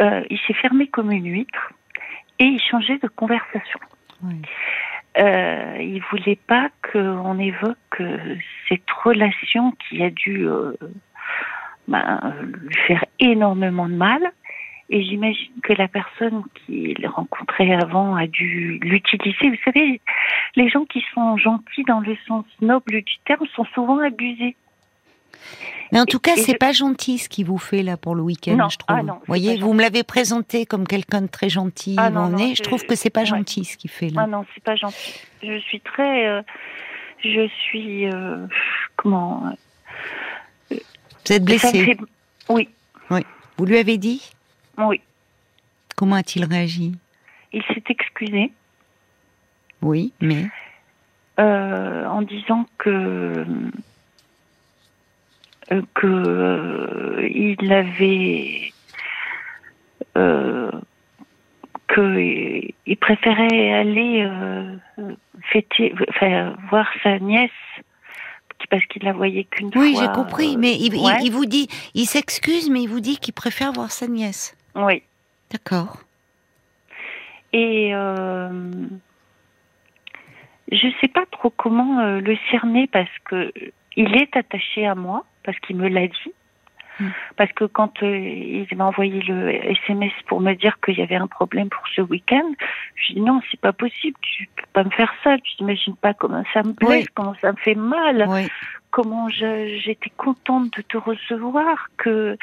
il 0.00 0.38
s'est 0.46 0.54
fermé 0.54 0.88
comme 0.88 1.12
une 1.12 1.26
huître 1.26 1.72
et 2.40 2.44
il 2.44 2.60
changeait 2.60 2.98
de 2.98 3.08
conversation. 3.08 3.78
Oui 4.24 4.42
euh, 5.18 5.76
il 5.80 6.02
voulait 6.10 6.38
pas 6.46 6.68
qu'on 6.92 7.38
évoque 7.38 8.02
cette 8.68 8.90
relation 9.04 9.72
qui 9.72 10.02
a 10.02 10.10
dû 10.10 10.46
euh, 10.46 10.74
ben, 11.88 12.34
lui 12.42 12.74
faire 12.86 13.04
énormément 13.18 13.88
de 13.88 13.94
mal. 13.94 14.20
Et 14.88 15.02
j'imagine 15.02 15.52
que 15.64 15.72
la 15.72 15.88
personne 15.88 16.44
qu'il 16.54 17.06
rencontrait 17.08 17.74
avant 17.74 18.14
a 18.14 18.26
dû 18.28 18.78
l'utiliser. 18.82 19.50
Vous 19.50 19.62
savez, 19.64 20.00
les 20.54 20.68
gens 20.68 20.84
qui 20.84 21.04
sont 21.12 21.36
gentils 21.36 21.82
dans 21.84 22.00
le 22.00 22.16
sens 22.28 22.44
noble 22.60 23.02
du 23.02 23.18
terme 23.24 23.46
sont 23.56 23.64
souvent 23.74 23.98
abusés. 23.98 24.54
Mais 25.92 26.00
en 26.00 26.04
tout 26.04 26.18
cas, 26.18 26.36
c'est 26.36 26.58
pas 26.58 26.72
gentil 26.72 27.18
ce 27.18 27.28
qu'il 27.28 27.46
vous 27.46 27.58
fait 27.58 27.82
là 27.82 27.96
pour 27.96 28.14
le 28.14 28.22
week-end, 28.22 28.68
je 28.68 28.76
trouve. 28.76 28.96
Ah 28.98 29.02
vous 29.02 29.20
voyez, 29.26 29.56
vous 29.58 29.72
me 29.72 29.80
l'avez 29.80 30.02
présenté 30.02 30.66
comme 30.66 30.86
quelqu'un 30.86 31.22
de 31.22 31.26
très 31.28 31.48
gentil. 31.48 31.94
Ah 31.98 32.10
non, 32.10 32.36
je, 32.36 32.62
trouve 32.62 32.84
que 32.84 32.94
c'est 32.94 33.10
pas 33.10 33.24
gentil 33.24 33.64
ce 33.64 33.76
qu'il 33.76 33.90
fait 33.90 34.10
là. 34.10 34.22
Ah 34.24 34.26
non, 34.26 34.44
c'est 34.54 34.62
pas 34.62 34.76
gentil. 34.76 35.14
Je 35.42 35.58
suis 35.58 35.80
très, 35.80 36.26
euh, 36.26 36.42
je 37.20 37.48
suis 37.48 38.06
euh, 38.06 38.46
comment 38.96 39.44
Vous 40.70 40.78
êtes 41.30 41.44
blessé. 41.44 41.96
Oui. 42.48 42.68
Oui. 43.10 43.20
Vous 43.56 43.64
lui 43.64 43.78
avez 43.78 43.96
dit? 43.96 44.30
Oui. 44.78 45.00
Comment 45.96 46.16
a-t-il 46.16 46.44
réagi? 46.44 46.94
Il 47.52 47.62
s'est 47.62 47.82
excusé. 47.88 48.52
Oui, 49.82 50.12
mais? 50.20 50.46
Euh, 51.38 52.06
en 52.06 52.22
disant 52.22 52.66
que 52.78 53.44
que 55.68 56.06
euh, 56.06 57.28
il 57.28 57.72
avait 57.72 58.72
euh, 60.16 60.70
qu'il 61.94 62.96
préférait 63.00 63.72
aller 63.72 64.22
euh, 64.22 64.76
fêter, 65.52 65.94
enfin, 66.08 66.54
voir 66.70 66.86
sa 67.02 67.18
nièce 67.18 67.50
parce 68.70 68.84
qu'il 68.86 69.04
la 69.04 69.12
voyait 69.12 69.44
qu'une 69.44 69.72
fois. 69.72 69.82
Oui, 69.82 69.96
j'ai 69.98 70.08
compris, 70.08 70.56
mais 70.56 70.74
il, 70.74 70.94
il, 70.94 71.30
vous 71.30 71.46
dit, 71.46 71.68
il 71.94 72.06
s'excuse, 72.06 72.68
mais 72.70 72.82
il 72.82 72.88
vous 72.88 73.00
dit 73.00 73.18
qu'il 73.18 73.34
préfère 73.34 73.70
voir 73.72 73.92
sa 73.92 74.08
nièce. 74.08 74.56
Oui. 74.74 75.02
D'accord. 75.52 75.98
Et 77.52 77.94
euh, 77.94 78.48
je 80.72 80.88
sais 81.00 81.08
pas 81.08 81.24
trop 81.30 81.50
comment 81.50 82.18
le 82.18 82.36
cerner 82.50 82.88
parce 82.88 83.10
que 83.24 83.52
il 83.96 84.16
est 84.16 84.36
attaché 84.36 84.86
à 84.86 84.94
moi 84.94 85.24
parce 85.46 85.58
qu'il 85.60 85.76
me 85.76 85.88
l'a 85.88 86.06
dit. 86.08 86.32
Hmm. 86.98 87.10
Parce 87.36 87.52
que 87.52 87.64
quand 87.64 88.02
euh, 88.02 88.18
il 88.18 88.76
m'a 88.76 88.86
envoyé 88.86 89.20
le 89.20 89.50
SMS 89.50 90.12
pour 90.26 90.40
me 90.40 90.54
dire 90.54 90.78
qu'il 90.80 90.98
y 90.98 91.02
avait 91.02 91.16
un 91.16 91.26
problème 91.26 91.68
pour 91.68 91.86
ce 91.94 92.00
week-end, 92.00 92.52
je 92.94 93.14
dis 93.14 93.20
non, 93.20 93.40
c'est 93.50 93.60
pas 93.60 93.74
possible, 93.74 94.16
tu 94.22 94.48
peux 94.56 94.66
pas 94.72 94.84
me 94.84 94.90
faire 94.90 95.12
ça, 95.22 95.36
tu 95.38 95.56
t'imagines 95.56 95.96
pas 95.96 96.14
comment 96.14 96.42
ça 96.54 96.62
me 96.62 96.72
blesse, 96.72 97.06
comment 97.14 97.34
ça 97.40 97.52
me 97.52 97.56
fait 97.58 97.74
mal, 97.74 98.26
comment 98.90 99.28
j'étais 99.28 100.10
contente 100.16 100.74
de 100.74 100.82
te 100.82 100.96
recevoir, 100.96 101.88
que 101.98 102.38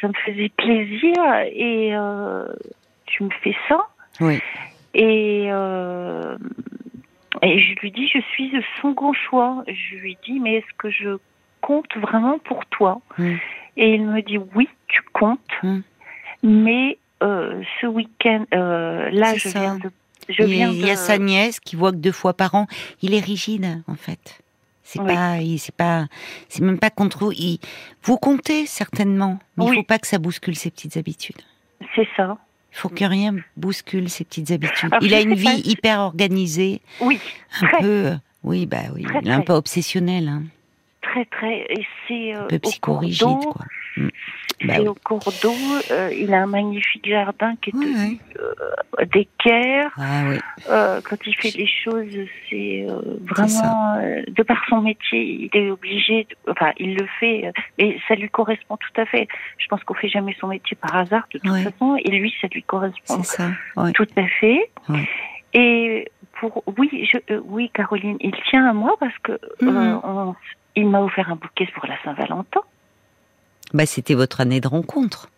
ça 0.00 0.08
me 0.08 0.14
faisait 0.24 0.50
plaisir 0.56 1.14
et 1.52 1.94
euh, 1.94 2.46
tu 3.04 3.24
me 3.24 3.30
fais 3.42 3.56
ça. 3.68 3.86
Et 4.94 5.48
euh, 5.50 6.36
et 7.42 7.60
je 7.60 7.74
lui 7.80 7.90
dis, 7.92 8.08
je 8.08 8.20
suis 8.32 8.50
de 8.50 8.62
son 8.80 8.92
grand 8.92 9.12
choix. 9.12 9.64
Je 9.66 9.96
lui 9.96 10.18
dis, 10.24 10.40
mais 10.40 10.56
est-ce 10.56 10.74
que 10.76 10.90
je 10.90 11.16
compte 11.70 11.96
vraiment 11.96 12.38
pour 12.40 12.66
toi 12.66 13.00
mm. 13.18 13.36
Et 13.76 13.94
il 13.94 14.04
me 14.04 14.20
dit 14.20 14.38
oui, 14.56 14.68
tu 14.88 15.00
comptes, 15.12 15.38
mm. 15.62 15.78
mais 16.42 16.98
euh, 17.22 17.62
ce 17.80 17.86
week-end, 17.86 18.44
euh, 18.52 19.08
là, 19.10 19.36
je 19.36 19.48
viens 19.48 19.78
de. 19.78 19.90
Je 20.28 20.42
il, 20.42 20.86
y 20.86 20.90
a 20.90 20.96
sa 20.96 21.18
nièce 21.18 21.60
qui 21.60 21.76
voit 21.76 21.92
que 21.92 21.96
deux 21.96 22.12
fois 22.12 22.34
par 22.34 22.54
an. 22.54 22.66
Il 23.02 23.14
est 23.14 23.24
rigide, 23.24 23.82
en 23.88 23.94
fait. 23.94 24.40
C'est 24.82 25.02
pas, 25.02 25.36
c'est 25.58 25.74
pas, 25.74 26.06
c'est 26.48 26.62
même 26.62 26.78
pas 26.78 26.90
contre 26.90 27.24
vous. 27.24 27.32
Il, 27.32 27.58
vous 28.02 28.16
comptez 28.16 28.66
certainement, 28.66 29.38
mais 29.56 29.66
il 29.66 29.74
faut 29.74 29.82
pas 29.84 29.98
que 29.98 30.06
ça 30.06 30.18
bouscule 30.18 30.56
ses 30.56 30.70
petites 30.70 30.96
habitudes. 30.96 31.40
C'est 31.94 32.08
ça. 32.16 32.36
Il 32.72 32.76
faut 32.76 32.88
que 32.88 33.04
rien 33.04 33.36
bouscule 33.56 34.08
ses 34.08 34.24
petites 34.24 34.50
habitudes. 34.50 34.90
il 35.00 35.14
a 35.14 35.20
une 35.20 35.34
vie 35.34 35.62
hyper 35.64 36.00
organisée. 36.00 36.80
Oui. 37.00 37.20
Un 37.62 37.80
peu, 37.80 38.12
oui, 38.42 38.66
bah 38.66 38.90
oui, 38.94 39.06
il 39.22 39.28
est 39.28 39.32
un 39.32 39.42
peu 39.42 39.54
obsessionnel. 39.54 40.28
Hein 40.28 40.42
très 41.10 41.24
très 41.26 41.60
et 41.68 41.86
c'est 42.06 42.36
euh, 42.36 42.46
peu 42.46 42.58
psychorigide 42.58 43.44
quoi. 43.52 43.64
Mm. 43.96 44.08
Bah 44.64 44.78
au 44.82 44.94
cours 44.94 45.32
d'eau. 45.42 45.54
Euh, 45.90 46.10
il 46.14 46.34
a 46.34 46.42
un 46.42 46.46
magnifique 46.46 47.08
jardin 47.08 47.54
qui 47.62 47.70
est 47.70 47.74
oui, 47.74 48.20
euh, 48.38 49.04
d'équerre. 49.06 49.90
Ah, 49.96 50.24
euh, 50.68 51.00
quand 51.02 51.16
il 51.26 51.34
fait 51.34 51.56
les 51.56 51.66
choses, 51.66 52.28
c'est 52.48 52.86
vraiment 53.22 54.02
de 54.28 54.42
par 54.42 54.62
son 54.68 54.82
métier, 54.82 55.48
il 55.52 55.58
est 55.58 55.70
obligé. 55.70 56.24
De, 56.24 56.50
enfin, 56.50 56.72
il 56.78 56.94
le 56.94 57.06
fait, 57.18 57.50
et 57.78 57.98
ça 58.06 58.14
lui 58.16 58.28
correspond 58.28 58.76
tout 58.76 59.00
à 59.00 59.06
fait. 59.06 59.28
Je 59.56 59.66
pense 59.68 59.82
qu'on 59.84 59.94
fait 59.94 60.10
jamais 60.10 60.36
son 60.38 60.48
métier 60.48 60.76
par 60.76 60.94
hasard 60.94 61.26
de 61.32 61.38
toute 61.38 61.62
façon, 61.62 61.96
et 61.96 62.10
lui, 62.10 62.34
ça 62.42 62.48
lui 62.48 62.62
correspond 62.62 63.22
ça. 63.22 63.50
tout 63.94 64.08
à 64.16 64.26
fait. 64.40 64.70
Et 65.54 66.10
pour 66.38 66.62
oui, 66.78 67.08
je, 67.10 67.38
oui, 67.44 67.70
Caroline, 67.72 68.18
il 68.20 68.34
tient 68.50 68.68
à 68.68 68.72
moi 68.72 68.94
parce 69.00 69.16
que 69.22 69.32
mm-hmm. 69.62 70.00
on, 70.04 70.34
il 70.76 70.88
m'a 70.88 71.02
offert 71.02 71.30
un 71.30 71.36
bouquet 71.36 71.68
pour 71.74 71.86
la 71.86 72.00
Saint-Valentin. 72.02 72.60
Bah, 73.72 73.86
c'était 73.86 74.14
votre 74.14 74.40
année 74.40 74.60
de 74.60 74.68
rencontre. 74.68 75.30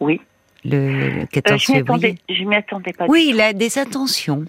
Oui. 0.00 0.20
Le, 0.64 1.24
14 1.26 1.70
euh, 1.70 1.72
février. 1.74 2.18
Je 2.28 2.44
m'y 2.44 2.56
attendais 2.56 2.92
pas. 2.92 3.06
Oui, 3.08 3.28
il 3.30 3.40
a 3.40 3.52
des 3.52 3.78
intentions. 3.78 4.44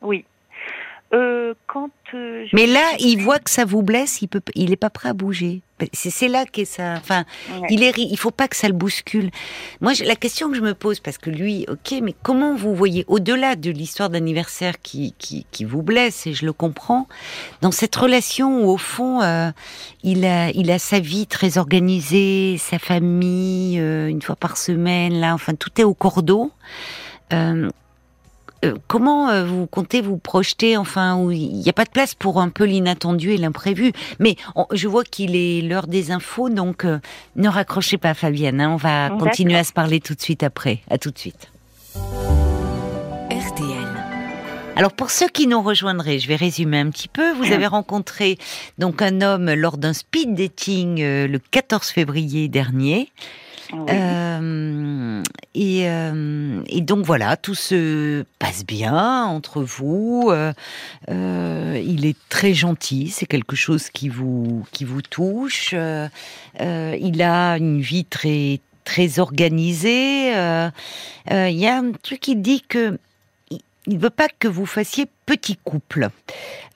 Oui. 0.00 0.24
Euh, 1.14 1.52
quand 1.66 1.90
euh, 2.14 2.46
mais 2.54 2.66
là, 2.66 2.82
il 2.98 3.20
voit 3.20 3.38
que 3.38 3.50
ça 3.50 3.66
vous 3.66 3.82
blesse, 3.82 4.22
il 4.22 4.28
peut, 4.28 4.40
il 4.54 4.72
est 4.72 4.76
pas 4.76 4.88
prêt 4.88 5.10
à 5.10 5.12
bouger. 5.12 5.60
C'est 5.92 6.28
là 6.28 6.46
qu'est 6.46 6.64
ça. 6.64 6.94
Enfin, 6.96 7.24
il 7.68 7.82
est, 7.82 7.92
il 7.98 8.16
faut 8.16 8.30
pas 8.30 8.46
que 8.46 8.56
ça 8.56 8.68
le 8.68 8.72
bouscule. 8.72 9.30
Moi, 9.80 9.92
la 10.04 10.14
question 10.14 10.48
que 10.48 10.56
je 10.56 10.62
me 10.62 10.74
pose, 10.74 11.00
parce 11.00 11.18
que 11.18 11.28
lui, 11.28 11.66
ok, 11.68 12.00
mais 12.02 12.14
comment 12.22 12.54
vous 12.54 12.74
voyez 12.74 13.04
au-delà 13.08 13.56
de 13.56 13.70
l'histoire 13.70 14.08
d'anniversaire 14.08 14.80
qui, 14.80 15.12
qui, 15.18 15.44
qui, 15.50 15.64
vous 15.64 15.82
blesse 15.82 16.26
et 16.26 16.34
je 16.34 16.46
le 16.46 16.52
comprends, 16.52 17.08
dans 17.62 17.72
cette 17.72 17.96
relation 17.96 18.64
où 18.64 18.70
au 18.70 18.76
fond, 18.76 19.22
euh, 19.22 19.50
il 20.04 20.24
a, 20.24 20.50
il 20.50 20.70
a 20.70 20.78
sa 20.78 21.00
vie 21.00 21.26
très 21.26 21.58
organisée, 21.58 22.58
sa 22.58 22.78
famille 22.78 23.76
une 23.76 24.22
fois 24.22 24.36
par 24.36 24.56
semaine, 24.56 25.20
là, 25.20 25.34
enfin, 25.34 25.54
tout 25.54 25.80
est 25.80 25.84
au 25.84 25.94
cordeau. 25.94 26.52
Euh, 28.64 28.74
comment 28.86 29.28
euh, 29.28 29.44
vous 29.44 29.66
comptez 29.66 30.00
vous 30.00 30.18
projeter 30.18 30.76
Enfin, 30.76 31.16
où 31.16 31.30
il 31.30 31.52
n'y 31.58 31.68
a 31.68 31.72
pas 31.72 31.84
de 31.84 31.90
place 31.90 32.14
pour 32.14 32.40
un 32.40 32.48
peu 32.48 32.64
l'inattendu 32.64 33.32
et 33.32 33.36
l'imprévu. 33.36 33.92
Mais 34.18 34.36
je 34.72 34.88
vois 34.88 35.04
qu'il 35.04 35.34
est 35.34 35.62
l'heure 35.62 35.86
des 35.86 36.10
infos, 36.10 36.48
donc 36.48 36.84
ne 36.84 37.48
raccrochez 37.48 37.98
pas, 37.98 38.14
Fabienne. 38.14 38.60
Hein. 38.60 38.70
on 38.70 38.76
va 38.76 39.10
continuer 39.10 39.56
à 39.56 39.64
se 39.64 39.72
parler 39.72 40.00
tout 40.00 40.14
de 40.14 40.20
suite 40.20 40.42
après. 40.42 40.80
À 40.90 40.98
tout 40.98 41.10
de 41.10 41.18
suite. 41.18 41.50
RTL. 43.30 43.88
Alors 44.76 44.92
pour 44.92 45.10
ceux 45.10 45.28
qui 45.28 45.46
nous 45.46 45.60
rejoindraient, 45.60 46.18
je 46.18 46.28
vais 46.28 46.36
résumer 46.36 46.78
un 46.78 46.90
petit 46.90 47.08
peu. 47.08 47.32
Vous 47.32 47.52
avez 47.52 47.66
rencontré 47.68 48.38
donc 48.78 49.02
un 49.02 49.20
homme 49.20 49.52
lors 49.52 49.76
d'un 49.76 49.92
speed 49.92 50.34
dating 50.34 51.00
le 51.00 51.38
14 51.50 51.88
février 51.88 52.48
dernier. 52.48 53.10
Euh, 53.72 55.22
et, 55.54 55.88
euh, 55.88 56.62
et, 56.66 56.80
donc 56.80 57.04
voilà, 57.04 57.36
tout 57.36 57.54
se 57.54 58.24
passe 58.38 58.64
bien 58.64 59.24
entre 59.24 59.62
vous. 59.62 60.30
Euh, 60.30 61.82
il 61.84 62.06
est 62.06 62.16
très 62.28 62.54
gentil, 62.54 63.08
c'est 63.08 63.26
quelque 63.26 63.56
chose 63.56 63.88
qui 63.90 64.08
vous 64.08 64.64
qui 64.72 64.84
vous 64.84 65.02
touche. 65.02 65.74
Il 65.74 67.22
a 67.22 67.56
une 67.56 67.80
vie 67.80 68.04
très 68.04 68.60
très 68.84 69.18
organisée. 69.18 70.28
Il 70.30 71.58
y 71.58 71.66
a 71.66 71.76
un 71.76 71.92
truc 71.92 72.20
qui 72.20 72.36
dit 72.36 72.62
que 72.62 72.98
il 73.86 73.96
ne 73.96 74.00
veut 74.00 74.10
pas 74.10 74.28
que 74.28 74.48
vous 74.48 74.66
fassiez 74.66 75.06
petit 75.26 75.56
couple. 75.56 76.10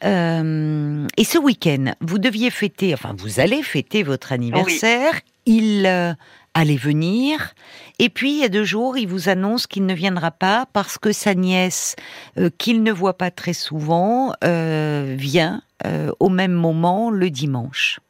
Euh, 0.04 1.06
et 1.16 1.24
ce 1.24 1.38
week-end, 1.38 1.92
vous 2.00 2.18
deviez 2.18 2.50
fêter, 2.50 2.92
enfin 2.94 3.14
vous 3.16 3.40
allez 3.40 3.62
fêter 3.62 4.02
votre 4.02 4.32
anniversaire. 4.32 5.20
Il 5.46 5.86
allait 6.56 6.76
venir. 6.76 7.54
Et 7.98 8.08
puis, 8.08 8.32
il 8.32 8.38
y 8.38 8.44
a 8.44 8.48
deux 8.48 8.64
jours, 8.64 8.96
il 8.96 9.06
vous 9.06 9.28
annonce 9.28 9.66
qu'il 9.66 9.84
ne 9.84 9.94
viendra 9.94 10.30
pas 10.30 10.66
parce 10.72 10.96
que 10.96 11.12
sa 11.12 11.34
nièce, 11.34 11.96
euh, 12.38 12.50
qu'il 12.56 12.82
ne 12.82 12.92
voit 12.92 13.18
pas 13.18 13.30
très 13.30 13.52
souvent, 13.52 14.32
euh, 14.42 15.14
vient 15.18 15.62
euh, 15.84 16.10
au 16.18 16.30
même 16.30 16.52
moment 16.52 17.10
le 17.10 17.28
dimanche. 17.28 18.00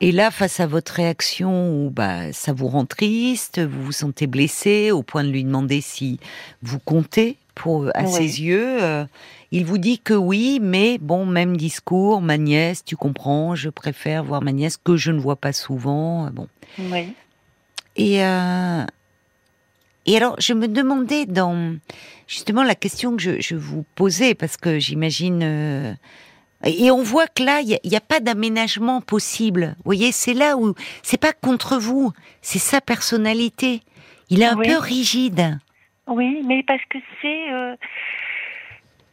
Et 0.00 0.12
là, 0.12 0.30
face 0.30 0.60
à 0.60 0.66
votre 0.66 0.92
réaction 0.92 1.72
où 1.72 1.90
bah, 1.90 2.32
ça 2.32 2.52
vous 2.52 2.68
rend 2.68 2.86
triste, 2.86 3.60
vous 3.60 3.82
vous 3.82 3.92
sentez 3.92 4.26
blessé 4.26 4.90
au 4.90 5.02
point 5.02 5.24
de 5.24 5.30
lui 5.30 5.44
demander 5.44 5.80
si 5.80 6.18
vous 6.62 6.78
comptez 6.78 7.36
pour, 7.54 7.88
à 7.94 8.06
ses 8.06 8.42
yeux, 8.42 8.78
il 9.52 9.64
vous 9.64 9.78
dit 9.78 9.98
que 9.98 10.12
oui, 10.12 10.58
mais 10.60 10.98
bon, 10.98 11.24
même 11.24 11.56
discours, 11.56 12.20
ma 12.20 12.36
nièce, 12.36 12.84
tu 12.84 12.96
comprends, 12.96 13.54
je 13.54 13.70
préfère 13.70 14.22
voir 14.22 14.42
ma 14.42 14.52
nièce 14.52 14.76
que 14.76 14.98
je 14.98 15.12
ne 15.12 15.18
vois 15.18 15.36
pas 15.36 15.54
souvent. 15.54 16.30
Bon. 16.30 16.46
Oui. 16.78 17.14
Et, 17.96 18.22
euh, 18.24 18.84
et 20.06 20.16
alors, 20.16 20.36
je 20.38 20.52
me 20.52 20.68
demandais 20.68 21.26
dans 21.26 21.76
justement 22.26 22.62
la 22.62 22.74
question 22.74 23.16
que 23.16 23.22
je, 23.22 23.40
je 23.40 23.56
vous 23.56 23.84
posais, 23.94 24.34
parce 24.34 24.56
que 24.56 24.78
j'imagine. 24.78 25.42
Euh, 25.42 25.92
et 26.64 26.90
on 26.90 27.02
voit 27.02 27.26
que 27.26 27.42
là, 27.42 27.60
il 27.60 27.78
n'y 27.84 27.94
a, 27.94 27.98
a, 27.98 28.00
pas 28.00 28.20
d'aménagement 28.20 29.00
possible. 29.00 29.74
Vous 29.78 29.84
voyez, 29.84 30.12
c'est 30.12 30.34
là 30.34 30.56
où 30.56 30.74
c'est 31.02 31.20
pas 31.20 31.32
contre 31.32 31.78
vous, 31.78 32.12
c'est 32.40 32.58
sa 32.58 32.80
personnalité. 32.80 33.82
Il 34.30 34.42
est 34.42 34.46
un 34.46 34.56
peu 34.56 34.76
rigide. 34.76 35.58
Oui, 36.06 36.42
mais 36.46 36.62
parce 36.62 36.82
que 36.88 36.98
c'est 37.20 37.52
euh, 37.52 37.76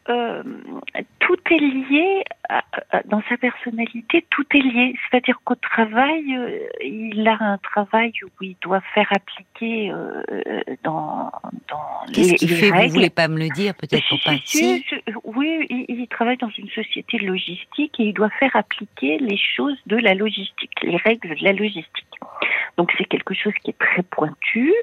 euh, 0.10 0.44
tout 1.20 1.38
est 1.50 1.60
lié 1.60 2.24
dans 3.06 3.22
sa 3.30 3.38
personnalité, 3.38 4.26
tout 4.30 4.46
est 4.54 4.60
lié. 4.60 4.96
C'est-à-dire 5.10 5.40
qu'au 5.46 5.56
travail, 5.56 6.36
euh, 6.36 6.60
il 6.84 7.26
a 7.28 7.38
un 7.40 7.58
travail 7.60 8.12
où 8.24 8.44
il 8.44 8.58
doit 8.62 8.82
faire 8.94 9.08
appliquer 9.12 9.92
euh, 9.92 10.22
dans, 10.84 11.32
dans 11.70 12.12
Qu'est-ce 12.14 12.36
qu'il 12.36 12.50
fait 12.50 12.70
Vous 12.70 12.94
voulez 12.94 13.10
pas 13.10 13.30
me 13.30 13.40
le 13.40 13.50
dire, 13.50 13.74
peut-être 13.76 14.04
pour 14.10 14.20
pas 14.26 14.36
si, 14.44 14.84
Oui, 15.24 15.66
il, 15.70 15.86
il, 15.88 16.08
travaille 16.08 16.38
dans 16.38 16.52
une 16.58 16.70
société 16.70 17.18
logistique 17.20 17.98
et 18.00 18.04
il 18.04 18.14
doit 18.14 18.30
faire 18.32 18.56
appliquer 18.56 19.20
les 19.20 19.38
choses 19.38 19.78
de 19.88 19.96
la 19.96 20.14
logistique, 20.14 20.72
les 20.84 20.98
règles 20.98 21.36
de 21.38 21.44
la 21.44 21.54
logistique. 21.54 22.13
Donc 22.78 22.92
c'est 22.98 23.06
quelque 23.06 23.34
chose 23.34 23.54
qui 23.64 23.72
est 23.72 23.80
très 23.80 24.04
pointu 24.04 24.74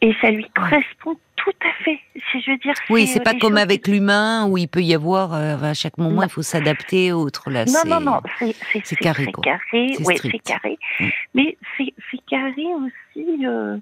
et 0.00 0.14
ça 0.20 0.30
lui 0.30 0.48
correspond 0.54 1.16
tout 1.36 1.52
à 1.64 1.84
fait. 1.84 2.00
Si 2.30 2.40
je 2.40 2.52
veux 2.52 2.56
dire. 2.58 2.74
Oui, 2.88 3.06
c'est 3.06 3.22
pas 3.22 3.34
comme 3.34 3.56
avec 3.56 3.86
l'humain 3.86 4.46
où 4.46 4.56
il 4.56 4.68
peut 4.68 4.82
y 4.82 4.94
avoir 4.94 5.34
euh, 5.34 5.56
à 5.62 5.74
chaque 5.74 5.98
moment 5.98 6.22
il 6.22 6.30
faut 6.30 6.42
s'adapter 6.42 7.12
autre 7.12 7.50
là. 7.50 7.64
Non 7.66 7.82
non 7.86 8.00
non, 8.00 8.20
c'est 8.38 8.96
carré. 8.96 9.24
C'est 9.26 9.42
carré, 9.42 9.96
oui, 10.04 10.16
c'est 10.20 10.38
carré. 10.38 10.78
Mm. 11.00 11.08
Mais 11.34 11.56
c'est 11.76 12.24
carré 12.26 12.66
aussi. 12.74 13.46
Euh, 13.46 13.76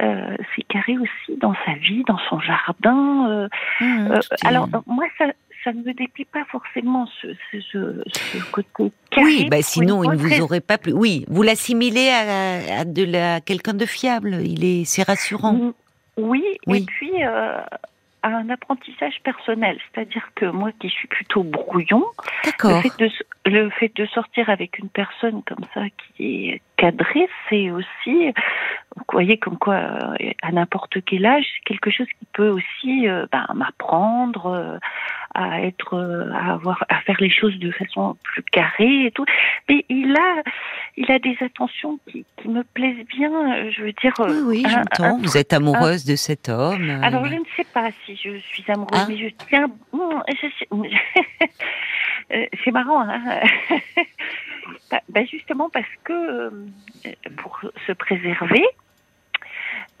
euh, 0.00 0.36
c'est 0.54 0.62
carré 0.62 0.96
aussi 0.96 1.38
dans 1.38 1.54
sa 1.66 1.74
vie, 1.74 2.04
dans 2.06 2.18
son 2.28 2.38
jardin. 2.38 3.28
Euh, 3.28 3.48
euh, 3.82 4.20
alors 4.44 4.68
moi, 4.86 5.06
ça, 5.18 5.26
ça 5.64 5.72
ne 5.72 5.82
me 5.82 5.92
déplaît 5.92 6.26
pas 6.32 6.44
forcément 6.50 7.08
ce, 7.20 7.28
ce, 7.50 8.02
ce, 8.06 8.50
côté 8.50 8.92
carré. 9.10 9.24
Oui, 9.24 9.48
bah 9.50 9.62
sinon 9.62 10.04
il 10.04 10.10
ne 10.10 10.16
vous 10.16 10.40
aurait 10.40 10.60
pas 10.60 10.78
plu. 10.78 10.92
Oui, 10.92 11.24
vous 11.28 11.42
l'assimilez 11.42 12.08
à, 12.08 12.80
à, 12.80 12.84
de 12.84 13.04
la 13.04 13.40
quelqu'un 13.40 13.74
de 13.74 13.86
fiable. 13.86 14.38
Il 14.44 14.64
est, 14.64 14.84
c'est 14.84 15.02
rassurant. 15.02 15.72
Oui, 16.16 16.44
et 16.66 16.80
puis 16.82 17.24
euh, 17.24 17.60
à 18.22 18.28
un 18.28 18.50
apprentissage 18.50 19.20
personnel, 19.22 19.78
c'est-à-dire 19.92 20.28
que 20.34 20.46
moi 20.46 20.70
qui 20.80 20.88
suis 20.88 21.08
plutôt 21.08 21.44
brouillon, 21.44 22.04
le 22.44 22.80
fait, 22.80 22.98
de, 22.98 23.10
le 23.48 23.70
fait 23.70 23.92
de 23.94 24.06
sortir 24.06 24.50
avec 24.50 24.78
une 24.78 24.88
personne 24.88 25.42
comme 25.44 25.64
ça 25.74 25.82
qui 26.16 26.50
est 26.50 26.62
cadrée, 26.76 27.28
c'est 27.48 27.70
aussi, 27.70 28.32
vous 28.96 29.04
voyez 29.12 29.38
comme 29.38 29.58
quoi 29.58 29.76
à 30.42 30.52
n'importe 30.52 31.04
quel 31.04 31.26
âge, 31.26 31.44
c'est 31.54 31.64
quelque 31.74 31.90
chose 31.90 32.06
qui 32.18 32.26
peut 32.32 32.48
aussi 32.48 33.08
euh, 33.08 33.26
ben, 33.32 33.46
m'apprendre 33.54 34.46
euh, 34.46 34.78
à 35.34 35.62
être, 35.62 35.98
à 36.34 36.54
avoir, 36.54 36.84
à 36.88 37.00
faire 37.00 37.16
les 37.20 37.30
choses 37.30 37.58
de 37.58 37.70
façon 37.72 38.16
plus 38.22 38.42
carrée 38.44 39.06
et 39.06 39.10
tout. 39.10 39.24
Mais 39.68 39.84
il 39.88 40.16
a, 40.16 40.42
il 40.96 41.10
a 41.10 41.18
des 41.18 41.36
attentions 41.40 41.98
qui, 42.08 42.24
qui 42.36 42.48
me 42.48 42.62
plaisent 42.62 43.06
bien. 43.06 43.70
Je 43.70 43.82
veux 43.82 43.92
dire. 43.92 44.14
Oui, 44.20 44.40
oui, 44.44 44.64
j'entends. 44.68 45.18
Vous 45.18 45.36
êtes 45.36 45.52
amoureuse 45.52 46.04
de 46.04 46.16
cet 46.16 46.48
homme. 46.48 46.90
Alors 47.02 47.26
je 47.26 47.34
ne 47.34 47.44
sais 47.56 47.66
pas 47.72 47.90
si 48.04 48.16
je 48.16 48.38
suis 48.38 48.64
amoureuse, 48.68 49.00
ah. 49.00 49.06
mais 49.08 49.18
je 49.18 49.28
tiens. 49.48 49.66
Euh, 52.32 52.46
c'est 52.64 52.70
marrant, 52.70 53.00
hein 53.00 53.40
bah, 54.90 55.00
bah, 55.08 55.24
justement 55.24 55.70
parce 55.70 55.86
que 56.04 56.12
euh, 56.12 56.50
pour 57.36 57.60
se 57.86 57.92
préserver. 57.92 58.64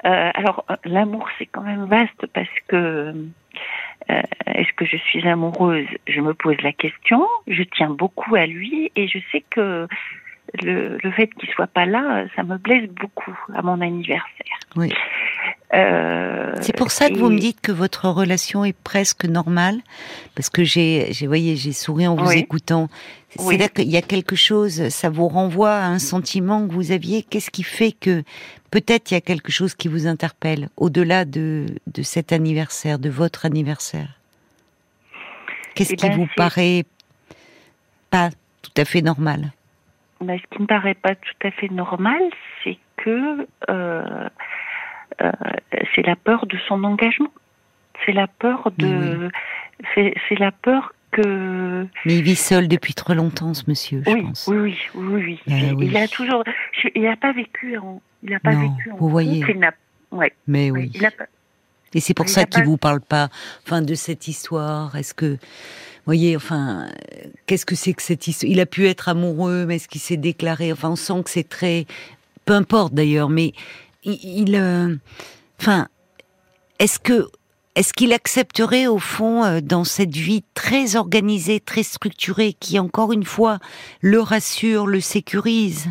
Euh, 0.04 0.30
alors 0.34 0.64
l'amour 0.84 1.28
c'est 1.38 1.46
quand 1.46 1.62
même 1.62 1.86
vaste 1.86 2.26
parce 2.32 2.48
que 2.68 3.14
est-ce 4.46 4.72
que 4.74 4.86
je 4.86 4.96
suis 4.96 5.26
amoureuse? 5.26 5.88
Je 6.06 6.20
me 6.20 6.32
pose 6.32 6.56
la 6.62 6.72
question. 6.72 7.26
Je 7.46 7.62
tiens 7.62 7.90
beaucoup 7.90 8.36
à 8.36 8.46
lui 8.46 8.92
et 8.96 9.08
je 9.08 9.18
sais 9.32 9.42
que 9.50 9.86
le, 10.62 10.98
le 11.02 11.10
fait 11.10 11.26
qu'il 11.34 11.48
soit 11.50 11.66
pas 11.66 11.84
là, 11.84 12.24
ça 12.36 12.42
me 12.42 12.56
blesse 12.56 12.88
beaucoup 12.88 13.38
à 13.54 13.60
mon 13.60 13.80
anniversaire. 13.80 14.58
Oui. 14.76 14.94
Euh, 15.74 16.54
c'est 16.62 16.74
pour 16.74 16.90
ça 16.90 17.10
que 17.10 17.18
vous 17.18 17.28
me 17.28 17.38
dites 17.38 17.60
que 17.60 17.72
votre 17.72 18.08
relation 18.08 18.64
est 18.64 18.76
presque 18.76 19.24
normale, 19.24 19.78
parce 20.34 20.48
que 20.48 20.64
j'ai, 20.64 21.12
j'ai, 21.12 21.26
voyez, 21.26 21.56
j'ai 21.56 21.72
souri 21.72 22.06
en 22.06 22.16
vous 22.16 22.32
écoutant. 22.32 22.88
C'est 23.36 23.58
là 23.58 23.68
qu'il 23.68 23.90
y 23.90 23.96
a 23.98 24.02
quelque 24.02 24.34
chose, 24.34 24.88
ça 24.88 25.10
vous 25.10 25.28
renvoie 25.28 25.74
à 25.74 25.86
un 25.86 25.98
sentiment 25.98 26.66
que 26.66 26.72
vous 26.72 26.92
aviez. 26.92 27.22
Qu'est-ce 27.22 27.50
qui 27.50 27.62
fait 27.62 27.92
que 27.92 28.22
peut-être 28.70 29.10
il 29.10 29.14
y 29.14 29.16
a 29.18 29.20
quelque 29.20 29.52
chose 29.52 29.74
qui 29.74 29.88
vous 29.88 30.06
interpelle 30.06 30.70
au-delà 30.78 31.26
de, 31.26 31.66
de 31.86 32.02
cet 32.02 32.32
anniversaire, 32.32 32.98
de 32.98 33.10
votre 33.10 33.44
anniversaire? 33.44 34.18
Qu'est-ce 35.74 35.92
eh 35.92 35.96
qui 35.96 36.08
ben, 36.08 36.16
vous 36.16 36.28
paraît 36.36 36.84
pas 38.10 38.30
tout 38.62 38.72
à 38.80 38.84
fait 38.86 39.02
normal? 39.02 39.52
Ben, 40.22 40.38
Ce 40.38 40.56
qui 40.56 40.62
me 40.62 40.66
paraît 40.66 40.94
pas 40.94 41.14
tout 41.14 41.46
à 41.46 41.50
fait 41.50 41.68
normal, 41.68 42.22
c'est 42.64 42.78
que 42.96 43.46
euh, 43.68 44.28
euh, 45.22 45.32
c'est 45.94 46.02
la 46.02 46.16
peur 46.16 46.46
de 46.46 46.56
son 46.68 46.84
engagement. 46.84 47.32
C'est 48.04 48.12
la 48.12 48.26
peur 48.26 48.70
de. 48.78 49.30
C'est 49.94 50.38
la 50.38 50.52
peur 50.52 50.92
que. 51.10 51.86
Mais 52.04 52.16
il 52.16 52.22
vit 52.22 52.36
seul 52.36 52.68
depuis 52.68 52.94
trop 52.94 53.14
longtemps, 53.14 53.54
ce 53.54 53.64
monsieur, 53.68 54.02
je 54.06 54.10
oui, 54.12 54.22
pense. 54.22 54.46
Oui, 54.46 54.58
oui, 54.58 54.78
oui, 54.94 55.22
oui. 55.24 55.40
Ah 55.50 55.74
il 55.80 55.96
a 55.96 56.08
toujours. 56.08 56.44
Il 56.94 57.02
n'a 57.02 57.16
pas 57.16 57.32
vécu 57.32 57.76
en. 57.78 58.00
Il 58.22 58.30
n'a 58.30 58.40
pas 58.40 58.54
vécu 58.54 58.90
en. 58.90 58.96
Vous 58.96 59.08
voyez. 59.08 59.44
ouais, 60.12 60.32
Mais 60.46 60.70
oui. 60.70 60.92
Et 61.94 62.00
c'est 62.00 62.14
pour 62.14 62.28
ça 62.28 62.44
qu'il 62.44 62.64
vous 62.64 62.76
parle 62.76 63.00
pas, 63.00 63.28
enfin, 63.64 63.80
de 63.82 63.94
cette 63.94 64.28
histoire. 64.28 64.94
Est-ce 64.96 65.14
que, 65.14 65.38
voyez, 66.04 66.36
enfin, 66.36 66.86
qu'est-ce 67.46 67.64
que 67.64 67.74
c'est 67.74 67.94
que 67.94 68.02
cette 68.02 68.26
histoire 68.26 68.50
Il 68.50 68.60
a 68.60 68.66
pu 68.66 68.86
être 68.86 69.08
amoureux, 69.08 69.64
mais 69.66 69.76
est-ce 69.76 69.88
qu'il 69.88 70.00
s'est 70.00 70.18
déclaré 70.18 70.70
Enfin, 70.70 70.90
on 70.90 70.96
sent 70.96 71.22
que 71.24 71.30
c'est 71.30 71.48
très, 71.48 71.86
peu 72.44 72.52
importe 72.52 72.92
d'ailleurs, 72.92 73.30
mais 73.30 73.52
il, 74.04 74.54
euh, 74.54 74.94
enfin, 75.60 75.88
est-ce 76.78 76.98
que 76.98 77.28
est-ce 77.74 77.92
qu'il 77.92 78.12
accepterait 78.12 78.88
au 78.88 78.98
fond 78.98 79.44
euh, 79.44 79.60
dans 79.60 79.84
cette 79.84 80.16
vie 80.16 80.42
très 80.54 80.96
organisée, 80.96 81.60
très 81.60 81.84
structurée, 81.84 82.52
qui 82.58 82.78
encore 82.80 83.12
une 83.12 83.24
fois 83.24 83.60
le 84.00 84.20
rassure, 84.20 84.88
le 84.88 84.98
sécurise 85.00 85.86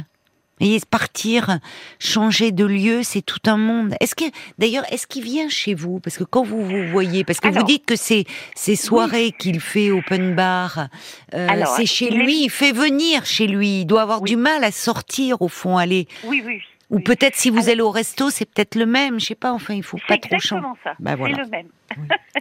Et 0.60 0.82
partir, 0.90 1.60
changer 1.98 2.52
de 2.52 2.66
lieu, 2.66 3.04
c'est 3.04 3.22
tout 3.22 3.40
un 3.46 3.56
monde. 3.56 3.94
Est-ce 4.02 4.16
que, 4.16 4.26
d'ailleurs, 4.58 4.84
est-ce 4.92 5.08
qu'il 5.08 5.24
vient 5.24 5.48
chez 5.48 5.76
vous? 5.76 6.02
Parce 6.02 6.18
que 6.18 6.26
quand 6.26 6.44
vous 6.44 6.66
vous 6.66 6.88
voyez, 6.92 7.24
parce 7.24 7.40
que 7.40 7.48
vous 7.48 7.64
dites 7.64 7.86
que 7.86 7.96
c'est 7.96 8.26
ces 8.54 8.76
soirées 8.76 9.32
qu'il 9.40 9.62
fait 9.62 9.90
open 9.90 10.36
bar, 10.36 10.90
euh, 11.34 11.64
c'est 11.78 11.86
chez 11.86 12.10
lui, 12.10 12.44
il 12.44 12.50
fait 12.50 12.74
venir 12.74 13.26
chez 13.26 13.48
lui. 13.48 13.82
Il 13.82 13.86
doit 13.86 14.02
avoir 14.02 14.20
du 14.20 14.36
mal 14.36 14.66
à 14.66 14.74
sortir 14.74 15.42
au 15.42 15.48
fond, 15.48 15.78
aller. 15.78 16.10
Oui, 16.26 16.44
oui. 16.46 16.60
Ou 16.90 17.00
peut-être 17.02 17.36
si 17.36 17.50
vous 17.50 17.70
allez 17.70 17.82
au 17.82 17.92
resto, 17.92 18.30
c'est 18.30 18.46
peut-être 18.46 18.76
le 18.76 18.86
même. 18.86 19.20
Je 19.20 19.26
sais 19.26 19.36
pas. 19.36 19.52
Enfin, 19.52 19.74
il 19.74 19.84
faut 19.84 19.98
pas 20.08 20.18
trop 20.18 20.40
changer. 20.40 20.66
C'est 20.84 20.92
bah, 21.00 21.16
voilà. 21.16 21.36
C'est 21.36 21.44
le 21.44 21.50
même. 21.50 21.68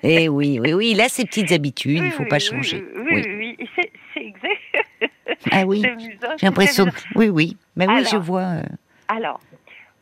Eh 0.03 0.29
oui, 0.29 0.61
oui, 0.61 0.73
oui. 0.73 0.91
Il 0.93 1.01
a 1.01 1.09
ses 1.09 1.25
petites 1.25 1.51
habitudes. 1.51 2.03
il 2.05 2.13
faut 2.13 2.27
pas 2.27 2.39
changer. 2.39 2.85
Oui, 2.97 3.25
oui, 3.27 3.57
oui. 3.59 3.69
C'est 4.15 4.25
exact. 4.25 5.11
Ah 5.51 5.65
oui. 5.67 5.83
J'ai 6.39 6.47
l'impression. 6.47 6.87
Oui, 7.15 7.29
oui. 7.29 7.57
Mais 7.75 7.87
oui, 7.89 8.05
je 8.11 8.17
vois. 8.17 8.43
Euh. 8.43 8.63
Alors, 9.09 9.41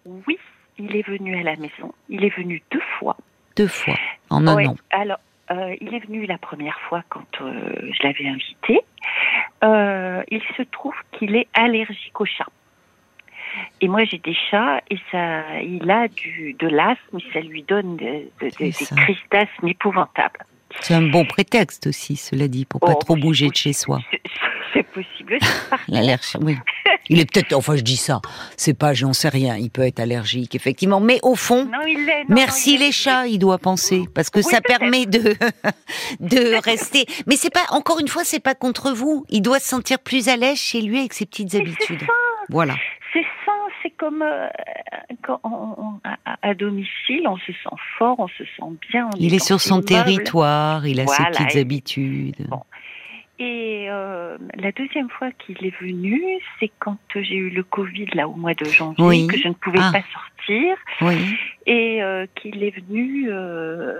oui, 0.05 0.39
il 0.79 0.95
est 0.95 1.07
venu 1.07 1.39
à 1.39 1.43
la 1.43 1.57
maison. 1.57 1.95
Il 2.09 2.25
est 2.25 2.37
venu 2.37 2.63
deux 2.71 2.83
fois. 2.99 3.17
Deux 3.57 3.69
fois 3.69 3.97
en 4.31 4.47
un 4.47 4.67
an. 4.67 4.77
Alors, 4.91 5.21
euh, 5.51 5.75
il 5.81 5.95
est 5.95 6.05
venu 6.07 6.27
la 6.27 6.39
première 6.39 6.79
fois 6.89 7.03
quand 7.09 7.41
euh, 7.41 7.75
je 7.93 8.03
l'avais 8.03 8.27
invité. 8.27 8.81
il 10.31 10.43
se 10.57 10.63
trouve 10.71 10.95
qu'il 11.13 11.35
est 11.35 11.49
allergique 11.55 12.21
aux 12.21 12.27
chats. 12.27 12.47
Et 13.81 13.88
moi, 13.88 14.05
j'ai 14.05 14.19
des 14.19 14.37
chats 14.51 14.81
et 14.90 14.99
ça, 15.11 15.61
il 15.61 15.90
a 15.90 16.09
du, 16.09 16.55
de 16.59 16.69
l'asthme 16.69 17.19
et 17.19 17.33
ça 17.33 17.40
lui 17.40 17.62
donne 17.62 17.97
des 17.97 18.31
crises 18.51 19.19
d'asthme 19.31 19.69
épouvantables. 19.69 20.45
C'est 20.81 20.95
un 20.95 21.03
bon 21.03 21.25
prétexte 21.25 21.87
aussi, 21.87 22.17
cela 22.17 22.49
dit, 22.49 22.64
pour 22.64 22.81
pas 22.81 22.95
oh, 22.95 22.99
trop 22.99 23.17
bouger 23.17 23.49
de 23.49 23.55
chez 23.55 23.73
soi. 23.73 24.01
C'est 24.73 24.83
possible. 24.83 25.38
L'allergie, 25.88 26.37
oui. 26.40 26.57
Il 27.09 27.21
est 27.21 27.31
peut-être, 27.31 27.53
enfin 27.53 27.77
je 27.77 27.83
dis 27.83 27.97
ça, 27.97 28.21
c'est 28.57 28.77
pas, 28.77 28.95
j'en 28.95 29.12
sais 29.12 29.29
rien, 29.29 29.57
il 29.57 29.71
peut 29.71 29.83
être 29.83 30.01
allergique, 30.01 30.55
effectivement. 30.55 31.01
Mais 31.01 31.21
au 31.23 31.35
fond, 31.35 31.71
merci 32.29 32.79
les 32.79 32.93
chats, 32.93 33.27
il 33.27 33.38
doit 33.38 33.59
penser, 33.59 34.05
parce 34.14 34.31
que 34.31 34.43
ça 34.43 34.61
permet 34.61 35.07
de, 35.07 35.37
de 36.21 36.62
rester. 36.62 37.05
Mais 37.27 37.37
c'est 37.37 37.53
pas, 37.53 37.64
encore 37.71 38.01
une 38.01 38.09
fois, 38.09 38.25
c'est 38.25 38.40
pas 38.40 38.55
contre 38.55 38.93
vous. 38.93 39.25
Il 39.29 39.43
doit 39.43 39.61
se 39.61 39.69
sentir 39.69 39.99
plus 39.99 40.29
à 40.29 40.37
l'aise 40.37 40.59
chez 40.59 40.81
lui 40.81 40.99
avec 40.99 41.12
ses 41.12 41.27
petites 41.27 41.55
habitudes. 41.55 42.03
Voilà. 42.49 42.75
Comme 44.05 44.21
euh, 44.21 44.49
quand 45.23 45.40
à, 46.43 46.53
domicile, 46.53 47.27
on 47.27 47.38
se 47.38 47.53
sent 47.53 47.77
fort, 47.99 48.17
on 48.19 48.29
se 48.29 48.45
sent 48.45 48.77
bien. 48.90 49.09
il 49.19 49.33
est, 49.33 49.38
sur 49.38 49.62
son 49.62 49.81
territoire, 49.81 50.87
il 50.87 51.01
a 51.01 51.07
ses 51.07 51.25
petites 51.25 51.57
habitudes. 51.57 52.47
Et 53.38 53.87
euh, 53.88 54.37
la 54.57 54.73
deuxième 54.73 55.09
fois 55.09 55.31
qu'il 55.33 55.64
est 55.64 55.75
venu, 55.81 56.23
c'est 56.61 56.71
quand 56.81 56.99
j'ai 57.14 57.35
eu 57.37 57.49
le 57.49 57.62
Covid 57.62 58.09
là 58.12 58.29
au 58.29 58.35
mois 58.35 58.53
de 58.53 58.67
janvier, 58.67 59.27
que 59.27 59.38
je 59.38 59.49
ne 59.49 59.55
pouvais 59.55 59.81
ah. 59.81 59.90
pas 59.90 60.03
sortir, 60.12 60.77
et 61.67 62.03
euh, 62.03 62.27
qu'il 62.35 62.62
est 62.62 62.79
venu 62.79 63.29
euh, 63.31 63.95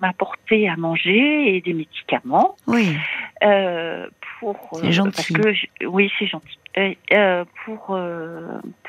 m'apporter 0.00 0.66
à 0.66 0.76
manger 0.76 1.54
et 1.54 1.60
des 1.60 1.74
médicaments. 1.74 2.56
Oui. 2.66 2.96
pour 4.40 4.56
c'est 4.80 4.92
gentil. 4.92 5.34
Parce 5.34 5.54
que 5.54 5.86
oui, 5.86 6.10
c'est 6.18 6.26
gentil. 6.26 6.58
Pour 7.64 7.98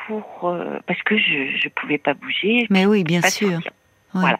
pour 0.07 0.57
parce 0.87 1.01
que 1.03 1.17
je 1.17 1.65
ne 1.65 1.69
pouvais 1.69 1.97
pas 1.97 2.13
bouger. 2.13 2.67
Mais 2.69 2.85
oui, 2.85 3.03
bien 3.03 3.21
sûr. 3.21 3.59
Voilà. 4.13 4.39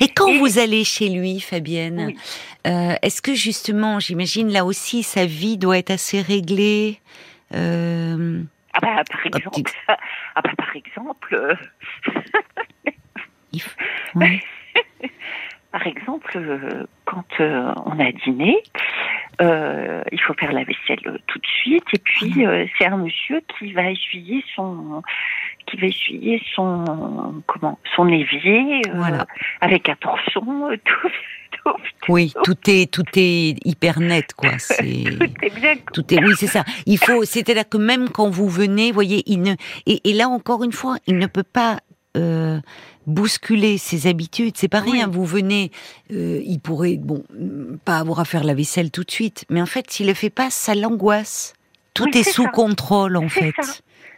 Et 0.00 0.08
quand 0.08 0.36
vous 0.38 0.58
allez 0.58 0.84
chez 0.84 1.08
lui, 1.08 1.40
Fabienne, 1.40 2.12
euh, 2.66 2.94
est-ce 3.00 3.22
que 3.22 3.34
justement, 3.34 4.00
j'imagine 4.00 4.52
là 4.52 4.64
aussi, 4.64 5.02
sa 5.02 5.24
vie 5.24 5.56
doit 5.56 5.78
être 5.78 5.90
assez 5.90 6.20
réglée 6.20 7.00
euh... 7.54 8.42
ah, 8.74 8.80
bah, 8.80 9.02
par 9.10 9.26
exemple, 9.26 9.72
ah 9.88 10.40
bah, 10.42 10.50
par 10.56 10.76
exemple, 10.76 11.56
par 15.72 15.86
exemple, 15.86 16.36
euh, 16.36 16.86
quand 17.04 17.40
euh, 17.40 17.72
on 17.84 17.98
a 17.98 18.12
dîné, 18.12 18.62
euh, 19.40 20.02
il 20.12 20.20
faut 20.20 20.34
faire 20.34 20.52
la 20.52 20.64
vaisselle 20.64 21.20
tout 21.26 21.38
de 21.38 21.46
suite, 21.46 21.84
et 21.92 21.98
puis 21.98 22.44
ah 22.46 22.64
c'est 22.78 22.86
un 22.86 22.98
monsieur 22.98 23.40
qui 23.58 23.72
va 23.72 23.90
essuyer 23.90 24.44
son 24.54 25.02
qui 25.66 25.76
va 25.78 25.86
essuyer 25.86 26.42
son 26.54 27.42
comment 27.46 27.78
son 27.96 28.08
évier 28.08 28.82
voilà. 28.94 29.26
avec 29.60 29.88
attention 29.88 30.42
tout, 30.84 31.08
tout, 31.64 31.76
oui 32.08 32.32
tout 32.44 32.56
est 32.66 32.92
tout 32.92 33.04
est 33.16 33.56
hyper 33.64 34.00
net 34.00 34.34
quoi. 34.34 34.50
C'est 34.58 35.04
tout 35.18 35.34
est 35.42 35.60
bien 35.60 35.74
tout 35.92 36.14
est 36.14 36.22
oui 36.22 36.32
c'est 36.36 36.46
ça. 36.46 36.64
Il 36.86 36.98
faut 36.98 37.24
c'était 37.24 37.54
là 37.54 37.64
que 37.64 37.78
même 37.78 38.10
quand 38.10 38.28
vous 38.28 38.48
venez 38.48 38.92
voyez 38.92 39.22
il 39.26 39.40
ne 39.40 39.54
et, 39.86 40.10
et 40.10 40.12
là 40.12 40.28
encore 40.28 40.62
une 40.62 40.72
fois 40.72 40.96
il 41.06 41.16
ne 41.16 41.26
peut 41.26 41.42
pas 41.42 41.78
euh, 42.16 42.60
bousculer 43.06 43.78
ses 43.78 44.06
habitudes. 44.06 44.54
C'est 44.56 44.68
pas 44.68 44.80
rien. 44.80 45.08
Vous 45.08 45.24
venez, 45.24 45.70
euh, 46.12 46.40
il 46.44 46.60
pourrait, 46.60 46.96
bon, 46.96 47.24
pas 47.84 47.98
avoir 47.98 48.20
à 48.20 48.24
faire 48.24 48.44
la 48.44 48.54
vaisselle 48.54 48.90
tout 48.90 49.04
de 49.04 49.10
suite, 49.10 49.44
mais 49.48 49.62
en 49.62 49.66
fait, 49.66 49.90
s'il 49.90 50.06
le 50.06 50.14
fait 50.14 50.30
pas, 50.30 50.50
ça 50.50 50.74
l'angoisse. 50.74 51.54
Tout 51.94 52.08
est, 52.16 52.22
sous 52.22 52.46
contrôle, 52.48 53.16
en 53.16 53.28
fait. 53.28 53.54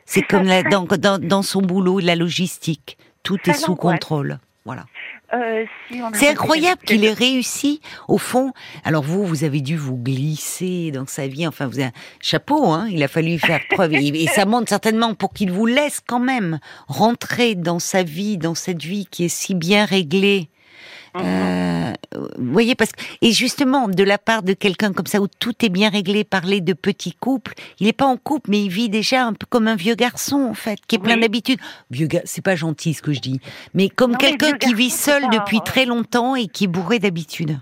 C'est 0.07 0.23
comme 0.23 0.47
dans, 0.71 1.19
dans, 1.19 1.43
son 1.43 1.63
boulot, 1.63 1.99
la 1.99 2.15
logistique. 2.15 2.99
Tout 3.23 3.39
est 3.47 3.55
sous 3.55 3.75
contrôle. 3.75 4.39
Voilà. 4.65 4.87
Euh, 5.35 5.65
c'est 6.13 6.29
incroyable 6.29 6.83
qu'il 6.87 7.05
ait 7.05 7.13
réussi, 7.13 7.81
au 8.09 8.19
fond. 8.19 8.53
Alors 8.85 9.03
vous, 9.03 9.25
vous 9.25 9.45
avez 9.45 9.61
dû 9.61 9.77
vous 9.77 9.97
glisser 9.97 10.91
dans 10.91 11.07
sa 11.07 11.27
vie. 11.27 11.47
Enfin, 11.47 11.67
vous 11.67 11.79
avez 11.79 11.89
un 11.89 11.93
chapeau, 12.21 12.71
hein. 12.71 12.87
Il 12.91 13.03
a 13.03 13.09
fallu 13.09 13.39
faire 13.39 13.61
preuve. 13.71 13.95
et, 13.95 14.27
ça 14.29 14.45
montre 14.45 14.69
certainement 14.69 15.15
pour 15.15 15.33
qu'il 15.33 15.51
vous 15.51 15.67
laisse 15.67 16.01
quand 16.07 16.21
même 16.21 16.59
rentrer 16.89 17.55
dans 17.55 17.79
sa 17.79 18.03
vie, 18.03 18.39
dans 18.39 18.55
cette 18.55 18.83
vie 18.83 19.07
qui 19.11 19.25
est 19.25 19.29
si 19.29 19.55
bien 19.55 19.85
réglée 19.85 20.49
euh, 21.17 21.93
vous 22.39 22.53
voyez, 22.53 22.75
parce 22.75 22.93
que 22.93 23.03
et 23.21 23.33
justement 23.33 23.89
de 23.89 24.03
la 24.03 24.19
part 24.19 24.43
de 24.43 24.53
quelqu'un 24.53 24.93
comme 24.93 25.07
ça 25.07 25.21
où 25.21 25.29
tout 25.29 25.65
est 25.65 25.69
bien 25.69 25.91
réglé, 25.91 26.25
parler 26.25 26.61
de 26.61 26.73
petits 26.73 27.15
couples, 27.15 27.55
il 27.81 27.87
n'est 27.87 27.93
pas 27.93 28.07
en 28.07 28.17
couple, 28.17 28.51
mais 28.51 28.63
il 28.63 28.71
vit 28.71 28.89
déjà 28.89 29.25
un 29.25 29.33
peu 29.33 29.47
comme 29.49 29.69
un 29.69 29.77
vieux 29.77 29.95
garçon 29.95 30.47
en 30.51 30.55
fait, 30.55 30.79
qui 30.87 30.97
est 30.97 30.99
plein 30.99 31.17
d'habitudes. 31.17 31.61
Vieux 31.91 32.07
gars, 32.07 32.23
c'est 32.25 32.45
pas 32.45 32.57
gentil 32.57 32.95
ce 32.95 33.03
que 33.03 33.13
je 33.13 33.21
dis, 33.21 33.41
mais 33.75 33.89
comme 33.89 34.17
quelqu'un 34.17 34.53
qui 34.53 34.75
vit 34.75 34.91
seul 34.91 35.23
depuis 35.31 35.61
très 35.65 35.87
longtemps 35.87 36.37
et 36.37 36.49
qui 36.49 36.65
est 36.65 36.69
bourré 36.69 36.99
d'habitudes. 36.99 37.59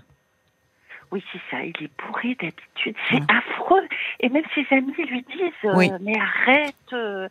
Oui, 1.11 1.23
c'est 1.31 1.41
ça, 1.51 1.63
il 1.63 1.75
est 1.79 1.91
bourré 2.01 2.35
d'habitudes. 2.41 2.95
C'est 3.11 3.21
affreux. 3.29 3.87
Et 4.19 4.29
même 4.29 4.43
ses 4.55 4.65
amis 4.71 4.93
lui 4.97 5.23
disent, 5.31 5.51
euh, 5.63 5.97
mais 6.01 6.19
arrête. 6.19 6.73
Euh, 6.91 7.27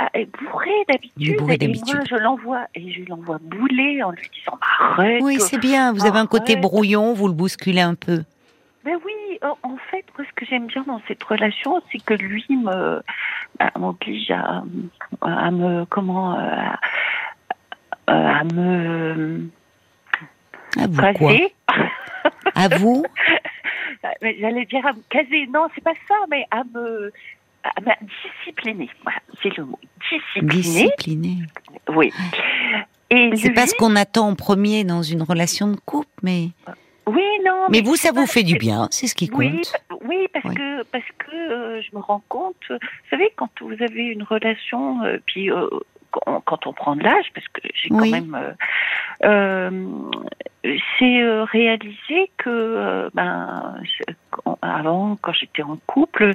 ah, 0.00 0.10
bourré 0.40 0.70
d'habitude. 0.88 1.40
Et 1.60 1.68
moi, 1.68 2.04
je 2.08 2.14
l'envoie 2.14 2.66
et 2.76 2.92
je 2.92 3.02
l'envoie 3.08 3.38
bouler 3.40 4.00
en 4.04 4.12
lui 4.12 4.30
disant 4.32 4.56
arrête. 4.80 5.20
Oui, 5.22 5.40
c'est 5.40 5.58
bien. 5.58 5.92
Vous 5.92 6.06
avez 6.06 6.20
un 6.20 6.26
côté 6.26 6.54
brouillon, 6.54 7.14
vous 7.14 7.26
le 7.26 7.34
bousculez 7.34 7.80
un 7.80 7.96
peu. 7.96 8.22
Ben 8.84 8.96
oui, 9.04 9.40
en 9.42 9.76
fait, 9.90 10.04
moi, 10.16 10.24
ce 10.26 10.32
que 10.34 10.46
j'aime 10.46 10.68
bien 10.68 10.84
dans 10.86 11.02
cette 11.08 11.22
relation, 11.24 11.82
c'est 11.90 11.98
que 11.98 12.14
lui 12.14 12.46
me 12.48 13.02
bah, 13.58 13.72
m'oblige 13.76 14.30
à, 14.30 14.62
à, 15.20 15.50
me 15.50 15.84
comment 15.86 16.38
à, 16.38 16.78
à 18.06 18.44
me 18.44 19.48
à 20.78 20.86
vous 20.86 21.02
caser. 21.02 21.54
à 22.54 22.68
vous 22.68 23.04
J'allais 24.22 24.64
dire 24.66 24.86
à 24.86 24.92
me 24.92 25.02
caser. 25.10 25.48
Non, 25.52 25.66
c'est 25.74 25.82
pas 25.82 25.94
ça, 26.06 26.14
mais 26.30 26.46
à 26.52 26.62
me 26.64 27.12
discipliné, 28.02 28.88
voilà, 29.02 29.18
c'est 29.42 29.56
le 29.56 29.64
mot. 29.64 29.78
Discipliné. 30.10 30.50
Discipliné. 30.50 31.36
Oui. 31.88 32.12
Et 33.10 33.30
c'est 33.36 33.52
pas 33.52 33.66
ce 33.66 33.74
qu'on 33.74 33.96
attend 33.96 34.28
en 34.28 34.34
premier 34.34 34.84
dans 34.84 35.02
une 35.02 35.22
relation 35.22 35.68
de 35.68 35.76
couple, 35.76 36.08
mais. 36.22 36.48
Oui, 37.06 37.22
non. 37.44 37.66
Mais, 37.70 37.80
vous, 37.80 37.96
ça 37.96 38.12
vous 38.12 38.26
fait 38.26 38.42
du 38.42 38.56
bien, 38.56 38.88
c'est 38.90 39.06
ce 39.06 39.14
qui 39.14 39.28
compte. 39.28 39.40
Oui, 39.40 39.62
oui 40.04 40.26
parce 40.32 40.54
que 40.54 40.82
parce 40.84 41.04
que 41.16 41.34
euh, 41.34 41.80
je 41.80 41.96
me 41.96 42.02
rends 42.02 42.22
compte. 42.28 42.56
Vous 42.68 42.76
savez, 43.08 43.32
quand 43.36 43.50
vous 43.62 43.82
avez 43.82 44.02
une 44.02 44.22
relation, 44.22 45.02
euh, 45.04 45.16
puis 45.24 45.50
euh, 45.50 45.68
quand 46.10 46.66
on 46.66 46.72
prend 46.72 46.96
de 46.96 47.02
l'âge, 47.02 47.26
parce 47.34 47.46
que 47.48 47.60
j'ai 47.74 47.88
quand 47.90 48.10
même, 48.10 48.34
euh, 48.34 48.52
euh, 49.24 50.70
c'est 50.98 51.22
euh, 51.22 51.44
réalisé 51.44 52.30
que, 52.36 53.10
ben, 53.14 53.76
avant, 54.62 55.16
quand 55.20 55.32
j'étais 55.32 55.62
en 55.62 55.76
couple, 55.86 56.32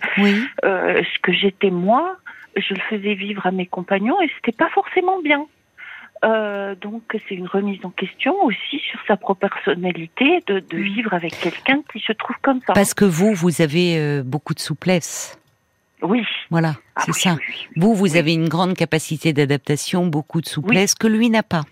ce 0.64 1.20
que 1.22 1.34
j'étais 1.34 1.72
moi, 1.72 2.18
je 2.56 2.74
le 2.74 2.82
faisais 2.90 3.16
vivre 3.16 3.46
à 3.46 3.52
mes 3.52 3.66
compagnons 3.66 4.22
et 4.22 4.30
c'était 4.36 4.56
pas 4.56 4.70
forcément 4.70 5.20
bien. 5.22 5.46
donc 6.82 7.04
c'est 7.28 7.36
une 7.36 7.48
remise 7.48 7.84
en 7.84 7.90
question 7.90 8.36
aussi 8.44 8.80
sur 8.90 9.00
sa 9.08 9.18
propre 9.18 9.50
personnalité 9.50 10.44
de, 10.48 10.60
de 10.60 10.78
vivre 10.78 11.14
avec 11.14 11.38
quelqu'un 11.40 11.82
qui 11.92 12.00
se 12.00 12.14
trouve 12.14 12.38
comme 12.42 12.62
ça. 12.66 12.74
Parce 12.74 12.94
que 12.94 13.06
vous, 13.06 13.34
vous 13.34 13.62
avez 13.62 14.22
beaucoup 14.24 14.54
de 14.54 14.60
souplesse. 14.60 15.38
Oui. 16.04 16.24
Voilà, 16.50 16.76
ah 16.96 17.04
c'est 17.06 17.14
ça. 17.14 17.38
Vous, 17.76 17.96
vous 17.96 18.16
avez 18.16 18.34
une 18.34 18.50
grande 18.50 18.76
capacité 18.76 19.34
d'adaptation, 19.34 20.06
beaucoup 20.06 20.42
de 20.42 20.48
souplesse 20.48 20.96
que 20.96 21.08
lui 21.08 21.30
n'a 21.30 21.44
pas. 21.44 21.64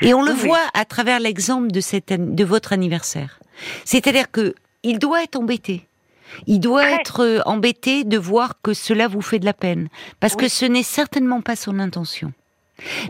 Et 0.00 0.12
on 0.12 0.22
le 0.22 0.32
voit 0.32 0.66
à 0.74 0.84
travers 0.84 1.20
l'exemple 1.20 1.70
de, 1.70 1.80
cette, 1.80 2.12
de 2.12 2.44
votre 2.44 2.72
anniversaire. 2.72 3.38
C'est-à-dire 3.84 4.30
que 4.30 4.54
il 4.82 4.98
doit 4.98 5.22
être 5.22 5.36
embêté. 5.36 5.86
Il 6.46 6.58
doit 6.58 6.90
être 6.90 7.20
euh, 7.20 7.40
embêté 7.46 8.04
de 8.04 8.18
voir 8.18 8.54
que 8.62 8.74
cela 8.74 9.06
vous 9.06 9.20
fait 9.20 9.38
de 9.38 9.44
la 9.44 9.52
peine, 9.52 9.88
parce 10.18 10.34
que 10.34 10.48
ce 10.48 10.64
n'est 10.64 10.82
certainement 10.82 11.42
pas 11.42 11.56
son 11.56 11.78
intention. 11.78 12.32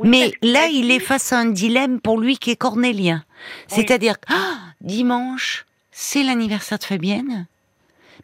Mais 0.03 0.33
là, 0.43 0.67
il 0.67 0.91
est 0.91 0.99
face 0.99 1.33
à 1.33 1.39
un 1.39 1.47
dilemme 1.47 2.01
pour 2.01 2.19
lui 2.19 2.37
qui 2.37 2.51
est 2.51 2.57
cornélien. 2.57 3.25
C'est-à-dire, 3.69 4.17
ah, 4.29 4.59
dimanche, 4.81 5.65
c'est 5.91 6.23
l'anniversaire 6.23 6.79
de 6.79 6.85
Fabienne, 6.85 7.47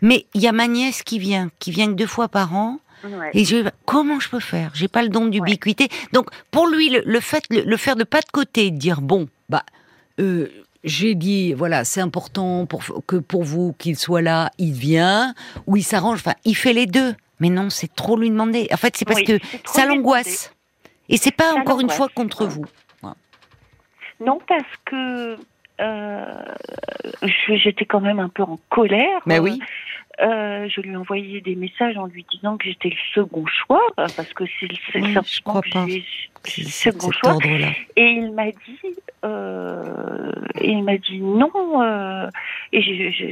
mais 0.01 0.27
il 0.35 0.41
y 0.41 0.49
a 0.49 0.53
ma 0.53 0.67
nièce 0.67 1.03
qui 1.03 1.19
vient, 1.19 1.51
qui 1.59 1.71
vient 1.71 1.87
que 1.87 1.93
deux 1.93 2.07
fois 2.07 2.29
par 2.29 2.55
an. 2.55 2.79
Et 3.33 3.45
je, 3.45 3.69
comment 3.85 4.19
je 4.19 4.29
peux 4.29 4.41
faire? 4.41 4.73
J'ai 4.75 4.89
pas 4.89 5.03
le 5.03 5.09
don 5.09 5.27
d'ubiquité. 5.27 5.89
Donc, 6.13 6.31
pour 6.51 6.67
lui, 6.67 6.91
le, 6.91 7.21
fait, 7.21 7.45
le, 7.51 7.77
faire 7.77 7.95
de 7.95 8.03
pas 8.03 8.21
de 8.21 8.31
côté, 8.33 8.73
de 8.73 8.77
dire 8.77 9.01
bon, 9.01 9.29
bah, 9.49 9.63
euh, 10.19 10.49
j'ai 10.83 11.15
dit, 11.15 11.53
voilà, 11.53 11.85
c'est 11.85 12.01
important 12.01 12.67
pour, 12.67 12.83
que 13.07 13.17
pour 13.17 13.45
vous 13.45 13.73
qu'il 13.79 13.97
soit 13.97 14.23
là, 14.23 14.51
il 14.59 14.73
vient, 14.73 15.35
ou 15.69 15.77
il 15.77 15.85
s'arrange, 15.85 16.19
enfin, 16.19 16.35
il 16.45 16.57
fait 16.57 16.73
les 16.73 16.87
deux. 16.87 17.15
Mais 17.41 17.51
non, 17.51 17.71
c'est 17.71 17.95
trop 17.95 18.17
lui 18.17 18.31
demander. 18.31 18.67
En 18.73 18.77
fait, 18.77 18.97
c'est 18.97 19.05
parce 19.05 19.23
que 19.23 19.39
ça 19.65 19.87
l'angoisse. 19.87 20.53
Et 21.09 21.17
c'est 21.17 21.31
pas 21.31 21.55
encore 21.55 21.81
une 21.81 21.91
fois 21.91 22.09
contre 22.09 22.47
vous. 22.47 22.65
Non, 24.21 24.41
parce 24.49 24.65
que 24.85 25.37
j'étais 27.49 27.85
quand 27.85 28.01
même 28.01 28.21
un 28.21 28.29
peu 28.29 28.43
en 28.43 28.59
colère. 28.69 29.21
Mais 29.27 29.39
oui. 29.39 29.61
Euh, 30.21 30.69
je 30.69 30.81
lui 30.81 30.91
ai 30.93 30.97
envoyé 30.97 31.41
des 31.41 31.55
messages 31.55 31.97
en 31.97 32.07
lui 32.07 32.27
disant 32.33 32.57
que 32.57 32.67
j'étais 32.67 32.89
le 32.89 32.97
second 33.15 33.47
choix, 33.47 33.87
parce 33.97 34.33
que 34.35 34.45
c'est 34.59 34.67
le 34.67 34.75
oui, 34.97 35.15
que 36.43 36.61
le 36.61 36.67
second 36.67 37.13
choix. 37.13 37.39
Et 37.95 38.03
il 38.03 38.33
m'a 38.33 38.51
dit, 38.51 38.97
euh, 39.25 40.33
il 40.61 40.83
m'a 40.83 40.99
dit 40.99 41.21
non, 41.21 41.53
euh, 41.83 42.29
et 42.73 42.83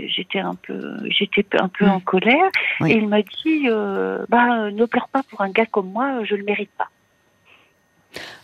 j'étais 0.09 0.39
un 0.39 0.55
peu, 0.55 0.97
j'étais 1.09 1.45
un 1.59 1.69
peu 1.69 1.87
en 1.87 1.99
colère. 1.99 2.51
Et 2.87 2.93
il 2.93 3.09
m'a 3.09 3.23
dit, 3.23 3.67
euh, 3.69 4.25
bah 4.29 4.71
ne 4.71 4.85
pleure 4.85 5.09
pas 5.09 5.25
pour 5.25 5.41
un 5.41 5.51
gars 5.51 5.67
comme 5.67 5.91
moi, 5.91 6.23
je 6.23 6.37
le 6.37 6.45
mérite 6.45 6.71
pas. 6.79 6.89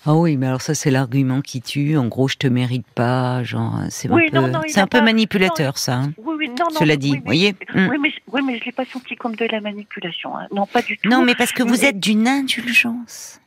Ah 0.05 0.15
oui, 0.15 0.37
mais 0.37 0.47
alors 0.47 0.61
ça 0.63 0.75
c'est 0.75 0.91
l'argument 0.91 1.41
qui 1.41 1.61
tue. 1.61 1.97
En 1.97 2.07
gros, 2.07 2.29
je 2.29 2.37
te 2.37 2.47
mérite 2.47 2.87
pas, 2.95 3.43
genre 3.45 3.81
c'est 3.89 4.11
un 4.11 4.17
peu, 4.17 4.53
c'est 4.67 4.81
un 4.81 4.87
peu 4.87 5.01
manipulateur 5.01 5.79
ça. 5.79 5.95
Hein. 5.95 6.13
Oui, 6.19 6.35
oui, 6.39 6.49
non, 6.49 6.67
non, 6.73 6.79
Cela 6.79 6.97
dit, 6.97 7.17
vous 7.17 7.25
voyez. 7.25 7.53
Hmm. 7.75 7.89
Oui, 7.89 7.97
mais, 8.01 8.13
oui, 8.33 8.41
mais 8.45 8.59
je 8.59 8.65
l'ai 8.65 8.73
pas 8.73 8.85
senti 8.85 9.15
comme 9.15 9.37
de 9.37 9.45
la 9.45 9.61
manipulation. 9.61 10.37
Hein. 10.37 10.49
Non, 10.53 10.67
pas 10.67 10.83
du 10.83 10.99
tout. 10.99 11.09
Non, 11.09 11.23
mais 11.23 11.35
parce 11.35 11.53
que 11.53 11.63
vous 11.63 11.85
êtes 11.85 12.01
d'une 12.01 12.27
indulgence. 12.27 13.42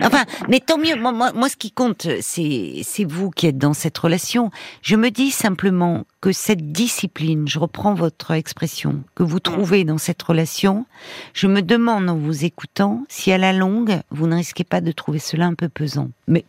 Enfin, 0.00 0.24
mais 0.48 0.60
tant 0.60 0.78
mieux. 0.78 0.96
Moi, 0.96 1.12
moi, 1.12 1.48
ce 1.48 1.56
qui 1.56 1.70
compte, 1.70 2.06
c'est 2.20 3.04
vous 3.04 3.30
qui 3.30 3.46
êtes 3.46 3.58
dans 3.58 3.74
cette 3.74 3.96
relation. 3.98 4.50
Je 4.82 4.96
me 4.96 5.10
dis 5.10 5.30
simplement 5.30 6.04
que 6.20 6.32
cette 6.32 6.72
discipline, 6.72 7.48
je 7.48 7.58
reprends 7.58 7.94
votre 7.94 8.32
expression, 8.32 9.02
que 9.14 9.22
vous 9.22 9.40
trouvez 9.40 9.84
dans 9.84 9.98
cette 9.98 10.22
relation, 10.22 10.86
je 11.32 11.46
me 11.46 11.62
demande 11.62 12.08
en 12.08 12.16
vous 12.16 12.44
écoutant 12.44 13.04
si 13.08 13.32
à 13.32 13.38
la 13.38 13.52
longue, 13.52 14.00
vous 14.10 14.26
ne 14.26 14.36
risquez 14.36 14.64
pas 14.64 14.80
de 14.80 14.92
trouver 14.92 15.18
cela 15.18 15.46
un 15.46 15.54
peu 15.54 15.68
pesant. 15.68 16.10
Mais 16.28 16.44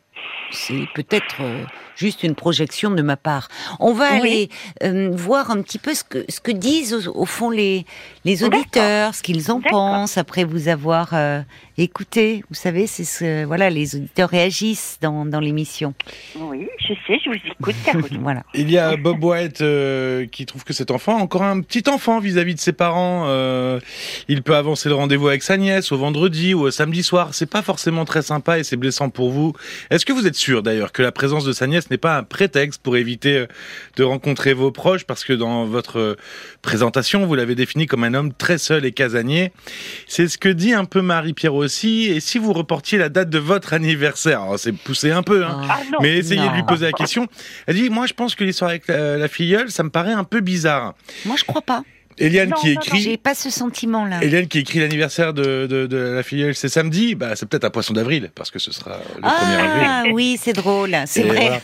c'est 0.51 0.85
peut-être 0.93 1.37
euh, 1.41 1.63
juste 1.95 2.23
une 2.23 2.35
projection 2.35 2.91
de 2.91 3.01
ma 3.01 3.17
part. 3.17 3.47
On 3.79 3.93
va 3.93 4.11
aller 4.11 4.49
euh, 4.83 5.09
voir 5.11 5.49
un 5.49 5.61
petit 5.61 5.79
peu 5.79 5.93
ce 5.93 6.03
que, 6.03 6.25
ce 6.29 6.39
que 6.39 6.51
disent 6.51 7.07
au, 7.07 7.25
fond 7.25 7.49
les, 7.49 7.85
les 8.25 8.43
auditeurs, 8.43 9.15
ce 9.15 9.23
qu'ils 9.23 9.51
en 9.51 9.61
pensent 9.61 10.17
après 10.17 10.43
vous 10.43 10.67
avoir 10.67 11.13
euh, 11.13 11.41
écouté. 11.77 12.43
Vous 12.49 12.55
savez, 12.55 12.87
c'est 12.87 13.03
ce, 13.03 13.45
voilà, 13.45 13.69
les 13.69 13.95
auditeurs 13.95 14.29
réagissent 14.29 14.97
dans, 15.01 15.25
dans 15.25 15.39
l'émission. 15.39 15.93
Oui, 16.35 16.67
je 16.79 16.93
sais, 17.07 17.19
je 17.23 17.29
vous 17.29 17.35
écoute, 17.35 17.75
Caroline. 17.85 18.19
voilà. 18.21 18.43
Il 18.53 18.69
y 18.69 18.77
a 18.77 18.97
Bob 18.97 19.23
White 19.23 19.63
qui 20.31 20.45
trouve 20.45 20.63
que 20.63 20.73
cet 20.73 20.91
enfant, 20.91 21.17
encore 21.17 21.43
un 21.43 21.61
petit 21.61 21.89
enfant 21.89 22.19
vis-à-vis 22.19 22.55
de 22.55 22.59
ses 22.59 22.73
parents, 22.73 23.27
il 24.27 24.43
peut 24.43 24.55
avancer 24.55 24.89
le 24.89 24.95
rendez-vous 24.95 25.29
avec 25.29 25.43
sa 25.43 25.57
nièce 25.57 25.91
au 25.91 25.97
vendredi 25.97 26.53
ou 26.53 26.61
au 26.61 26.71
samedi 26.71 27.03
soir. 27.03 27.33
C'est 27.33 27.49
pas 27.49 27.61
forcément 27.61 28.05
très 28.05 28.21
sympa 28.21 28.59
et 28.59 28.63
c'est 28.63 28.77
blessant 28.77 29.09
pour 29.09 29.29
vous. 29.29 29.53
Est-ce 29.89 30.05
que 30.05 30.10
vous 30.11 30.27
êtes 30.27 30.35
sûr 30.35 30.63
d'ailleurs 30.63 30.91
que 30.91 31.01
la 31.01 31.11
présence 31.11 31.43
de 31.43 31.51
sa 31.51 31.67
nièce 31.67 31.89
n'est 31.89 31.97
pas 31.97 32.17
un 32.17 32.23
prétexte 32.23 32.81
pour 32.81 32.97
éviter 32.97 33.37
euh, 33.37 33.47
de 33.95 34.03
rencontrer 34.03 34.53
vos 34.53 34.71
proches, 34.71 35.05
parce 35.05 35.23
que 35.23 35.33
dans 35.33 35.65
votre 35.65 35.99
euh, 35.99 36.17
présentation, 36.61 37.25
vous 37.25 37.35
l'avez 37.35 37.55
défini 37.55 37.87
comme 37.87 38.03
un 38.03 38.13
homme 38.13 38.33
très 38.33 38.57
seul 38.57 38.85
et 38.85 38.91
casanier. 38.91 39.51
C'est 40.07 40.27
ce 40.27 40.37
que 40.37 40.49
dit 40.49 40.73
un 40.73 40.85
peu 40.85 41.01
Marie-Pierre 41.01 41.55
aussi. 41.55 42.05
Et 42.05 42.19
si 42.19 42.37
vous 42.37 42.53
reportiez 42.53 42.97
la 42.97 43.09
date 43.09 43.29
de 43.29 43.39
votre 43.39 43.73
anniversaire, 43.73 44.43
c'est 44.57 44.71
poussé 44.71 45.11
un 45.11 45.23
peu, 45.23 45.45
hein, 45.45 45.61
ah, 45.69 45.79
mais 46.01 46.17
essayez 46.17 46.47
de 46.47 46.53
lui 46.53 46.63
poser 46.63 46.85
la 46.85 46.91
question. 46.91 47.27
Elle 47.67 47.75
dit, 47.75 47.89
moi 47.89 48.05
je 48.05 48.13
pense 48.13 48.35
que 48.35 48.43
l'histoire 48.43 48.69
avec 48.69 48.87
la, 48.87 49.17
la 49.17 49.27
filleule, 49.27 49.71
ça 49.71 49.83
me 49.83 49.89
paraît 49.89 50.13
un 50.13 50.23
peu 50.23 50.41
bizarre. 50.41 50.93
Moi 51.25 51.35
je 51.37 51.43
crois 51.43 51.61
pas. 51.61 51.83
Eliane 52.21 52.53
qui 52.53 52.71
écrit. 52.71 53.01
J'ai 53.01 53.17
pas 53.17 53.35
ce 53.35 53.49
sentiment-là. 53.49 54.23
Eliane 54.23 54.47
qui 54.47 54.59
écrit 54.59 54.79
l'anniversaire 54.79 55.33
de, 55.33 55.67
de, 55.67 55.87
de, 55.87 55.97
la 55.97 56.23
filleule, 56.23 56.55
c'est 56.55 56.69
samedi. 56.69 57.15
Bah, 57.15 57.35
c'est 57.35 57.47
peut-être 57.47 57.65
un 57.65 57.69
poisson 57.69 57.93
d'avril, 57.93 58.31
parce 58.35 58.51
que 58.51 58.59
ce 58.59 58.71
sera 58.71 58.97
le 59.15 59.21
1er 59.21 59.59
avril. 59.59 59.87
Ah 59.87 60.03
oui, 60.13 60.39
c'est 60.41 60.53
drôle, 60.53 60.95
c'est 61.05 61.23
vrai. 61.23 61.61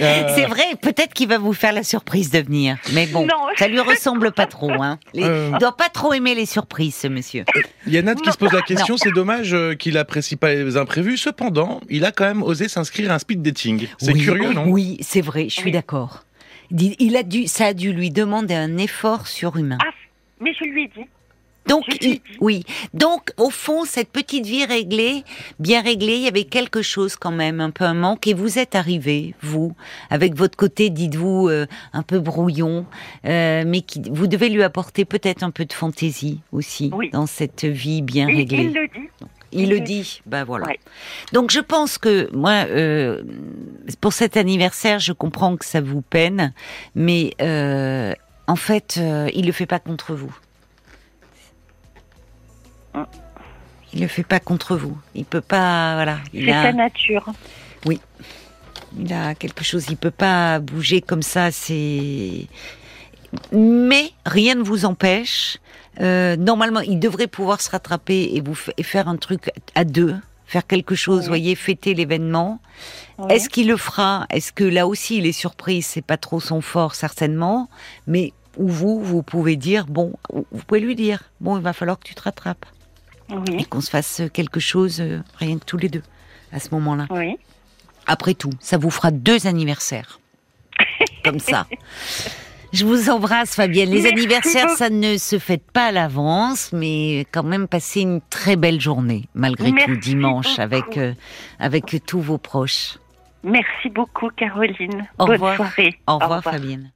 Euh, 0.00 0.22
c'est 0.34 0.46
vrai, 0.46 0.64
peut-être 0.80 1.14
qu'il 1.14 1.28
va 1.28 1.38
vous 1.38 1.52
faire 1.52 1.72
la 1.72 1.82
surprise 1.82 2.30
de 2.30 2.40
venir. 2.40 2.76
Mais 2.92 3.06
bon, 3.06 3.26
ça 3.56 3.68
lui 3.68 3.80
ressemble 3.80 4.32
pas 4.32 4.46
trop. 4.46 4.70
Hein. 4.70 4.98
Euh. 5.16 5.50
Il 5.52 5.58
doit 5.58 5.76
pas 5.76 5.88
trop 5.88 6.12
aimer 6.12 6.34
les 6.34 6.46
surprises, 6.46 6.94
ce 6.94 7.08
monsieur. 7.08 7.44
Il 7.86 7.92
y 7.92 7.98
a 7.98 8.02
Nat 8.02 8.14
qui 8.14 8.30
se 8.30 8.36
pose 8.36 8.52
la 8.52 8.62
question, 8.62 8.96
c'est 8.96 9.12
dommage 9.12 9.54
euh, 9.54 9.74
qu'il 9.74 9.96
apprécie 9.98 10.36
pas 10.36 10.54
les 10.54 10.76
imprévus. 10.76 11.16
Cependant, 11.16 11.80
il 11.88 12.04
a 12.04 12.12
quand 12.12 12.24
même 12.24 12.42
osé 12.42 12.68
s'inscrire 12.68 13.10
à 13.10 13.14
un 13.14 13.18
speed 13.18 13.42
dating. 13.42 13.88
C'est 13.98 14.12
curieux, 14.12 14.52
non? 14.52 14.66
Oui, 14.68 14.98
c'est 15.00 15.20
vrai, 15.20 15.48
je 15.48 15.54
suis 15.54 15.72
d'accord. 15.72 16.25
Il 16.70 17.16
a 17.16 17.22
dû, 17.22 17.46
ça 17.46 17.66
a 17.66 17.74
dû 17.74 17.92
lui 17.92 18.10
demander 18.10 18.54
un 18.54 18.78
effort 18.78 19.26
surhumain. 19.26 19.78
Ah, 19.80 19.90
mais 20.40 20.52
je 20.54 20.64
lui 20.64 20.84
ai 20.84 20.88
dit. 20.88 21.06
Donc, 21.66 21.84
oui. 22.40 22.64
Donc, 22.94 23.32
au 23.36 23.50
fond, 23.50 23.84
cette 23.84 24.10
petite 24.10 24.46
vie 24.46 24.64
réglée, 24.64 25.24
bien 25.58 25.82
réglée, 25.82 26.14
il 26.14 26.22
y 26.22 26.28
avait 26.28 26.44
quelque 26.44 26.82
chose 26.82 27.16
quand 27.16 27.32
même, 27.32 27.60
un 27.60 27.70
peu 27.70 27.84
un 27.84 27.94
manque. 27.94 28.26
Et 28.26 28.34
vous 28.34 28.58
êtes 28.58 28.74
arrivé, 28.74 29.34
vous, 29.42 29.74
avec 30.10 30.34
votre 30.34 30.56
côté, 30.56 30.90
dites-vous, 30.90 31.48
euh, 31.48 31.66
un 31.92 32.02
peu 32.02 32.20
brouillon, 32.20 32.86
euh, 33.24 33.64
mais 33.66 33.80
qui, 33.80 34.02
vous 34.10 34.26
devez 34.26 34.48
lui 34.48 34.62
apporter 34.62 35.04
peut-être 35.04 35.42
un 35.42 35.50
peu 35.50 35.64
de 35.64 35.72
fantaisie 35.72 36.40
aussi 36.52 36.92
dans 37.12 37.26
cette 37.26 37.64
vie 37.64 38.02
bien 38.02 38.26
réglée. 38.26 38.64
Il 38.64 38.72
le 38.72 38.88
dit. 38.88 39.08
Il, 39.56 39.70
le 39.70 39.80
dit, 39.80 40.20
ben 40.26 40.44
voilà. 40.44 40.66
Donc 41.32 41.50
je 41.50 41.60
pense 41.60 41.98
que 41.98 42.28
moi, 42.34 42.66
euh, 42.68 43.22
pour 44.00 44.12
cet 44.12 44.36
anniversaire, 44.36 44.98
je 44.98 45.12
comprends 45.12 45.56
que 45.56 45.64
ça 45.64 45.80
vous 45.80 46.02
peine, 46.02 46.52
mais 46.94 47.34
en 48.46 48.56
fait, 48.56 48.96
euh, 48.98 49.28
il 49.34 49.46
le 49.46 49.52
fait 49.52 49.66
pas 49.66 49.78
contre 49.78 50.14
vous. 50.14 50.34
Il 53.92 54.00
le 54.00 54.08
fait 54.08 54.22
pas 54.22 54.40
contre 54.40 54.76
vous. 54.76 54.96
Il 55.14 55.24
peut 55.24 55.40
pas, 55.40 55.94
voilà. 55.94 56.18
C'est 56.32 56.46
sa 56.46 56.72
nature. 56.72 57.32
Oui. 57.84 58.00
Il 58.98 59.12
a 59.12 59.34
quelque 59.34 59.64
chose. 59.64 59.86
Il 59.90 59.96
peut 59.96 60.10
pas 60.10 60.60
bouger 60.60 61.00
comme 61.00 61.22
ça. 61.22 61.50
C'est. 61.50 62.46
Mais 63.52 64.12
rien 64.24 64.54
ne 64.54 64.62
vous 64.62 64.84
empêche. 64.84 65.58
Euh, 66.00 66.36
normalement, 66.36 66.80
il 66.80 66.98
devrait 66.98 67.26
pouvoir 67.26 67.60
se 67.60 67.70
rattraper 67.70 68.30
et 68.34 68.40
vous 68.40 68.54
faire 68.54 69.08
un 69.08 69.16
truc 69.16 69.50
à 69.74 69.84
deux, 69.84 70.16
faire 70.46 70.66
quelque 70.66 70.94
chose, 70.94 71.28
voyez, 71.28 71.54
fêter 71.54 71.94
l'événement. 71.94 72.60
Est-ce 73.28 73.48
qu'il 73.48 73.68
le 73.68 73.76
fera? 73.76 74.26
Est-ce 74.30 74.52
que 74.52 74.64
là 74.64 74.86
aussi 74.86 75.18
il 75.18 75.26
est 75.26 75.32
surpris 75.32 75.82
C'est 75.82 76.02
pas 76.02 76.16
trop 76.16 76.40
son 76.40 76.60
fort 76.60 76.94
certainement, 76.94 77.68
mais 78.06 78.32
ou 78.56 78.68
vous, 78.68 79.02
vous 79.02 79.22
pouvez 79.22 79.56
dire 79.56 79.86
bon, 79.86 80.14
vous 80.32 80.64
pouvez 80.66 80.80
lui 80.80 80.94
dire 80.94 81.24
bon, 81.40 81.56
il 81.56 81.62
va 81.62 81.72
falloir 81.72 81.98
que 81.98 82.04
tu 82.04 82.14
te 82.14 82.22
rattrapes 82.22 82.66
et 83.58 83.64
qu'on 83.64 83.80
se 83.80 83.90
fasse 83.90 84.22
quelque 84.32 84.60
chose 84.60 85.00
euh, 85.00 85.20
rien 85.36 85.58
que 85.58 85.64
tous 85.64 85.76
les 85.76 85.88
deux 85.88 86.02
à 86.52 86.60
ce 86.60 86.68
moment-là. 86.72 87.06
Oui. 87.10 87.36
Après 88.06 88.34
tout, 88.34 88.52
ça 88.60 88.78
vous 88.78 88.90
fera 88.90 89.10
deux 89.10 89.46
anniversaires 89.46 90.20
comme 91.24 91.40
ça. 91.40 91.66
Je 92.72 92.84
vous 92.84 93.10
embrasse, 93.10 93.54
Fabienne. 93.54 93.90
Les 93.90 94.06
anniversaires, 94.06 94.70
ça 94.70 94.90
ne 94.90 95.16
se 95.16 95.38
fête 95.38 95.70
pas 95.72 95.86
à 95.86 95.92
l'avance, 95.92 96.72
mais 96.72 97.26
quand 97.32 97.42
même 97.44 97.68
passer 97.68 98.00
une 98.00 98.20
très 98.28 98.56
belle 98.56 98.80
journée, 98.80 99.28
malgré 99.34 99.72
tout, 99.72 99.96
dimanche, 99.96 100.58
avec, 100.58 100.98
euh, 100.98 101.14
avec 101.58 102.02
tous 102.06 102.20
vos 102.20 102.38
proches. 102.38 102.98
Merci 103.44 103.90
beaucoup, 103.90 104.28
Caroline. 104.30 105.06
Au 105.18 105.26
Bonne 105.26 105.34
revoir. 105.34 105.56
soirée. 105.56 105.94
Au 106.06 106.18
revoir, 106.18 106.42
Fabienne. 106.42 106.90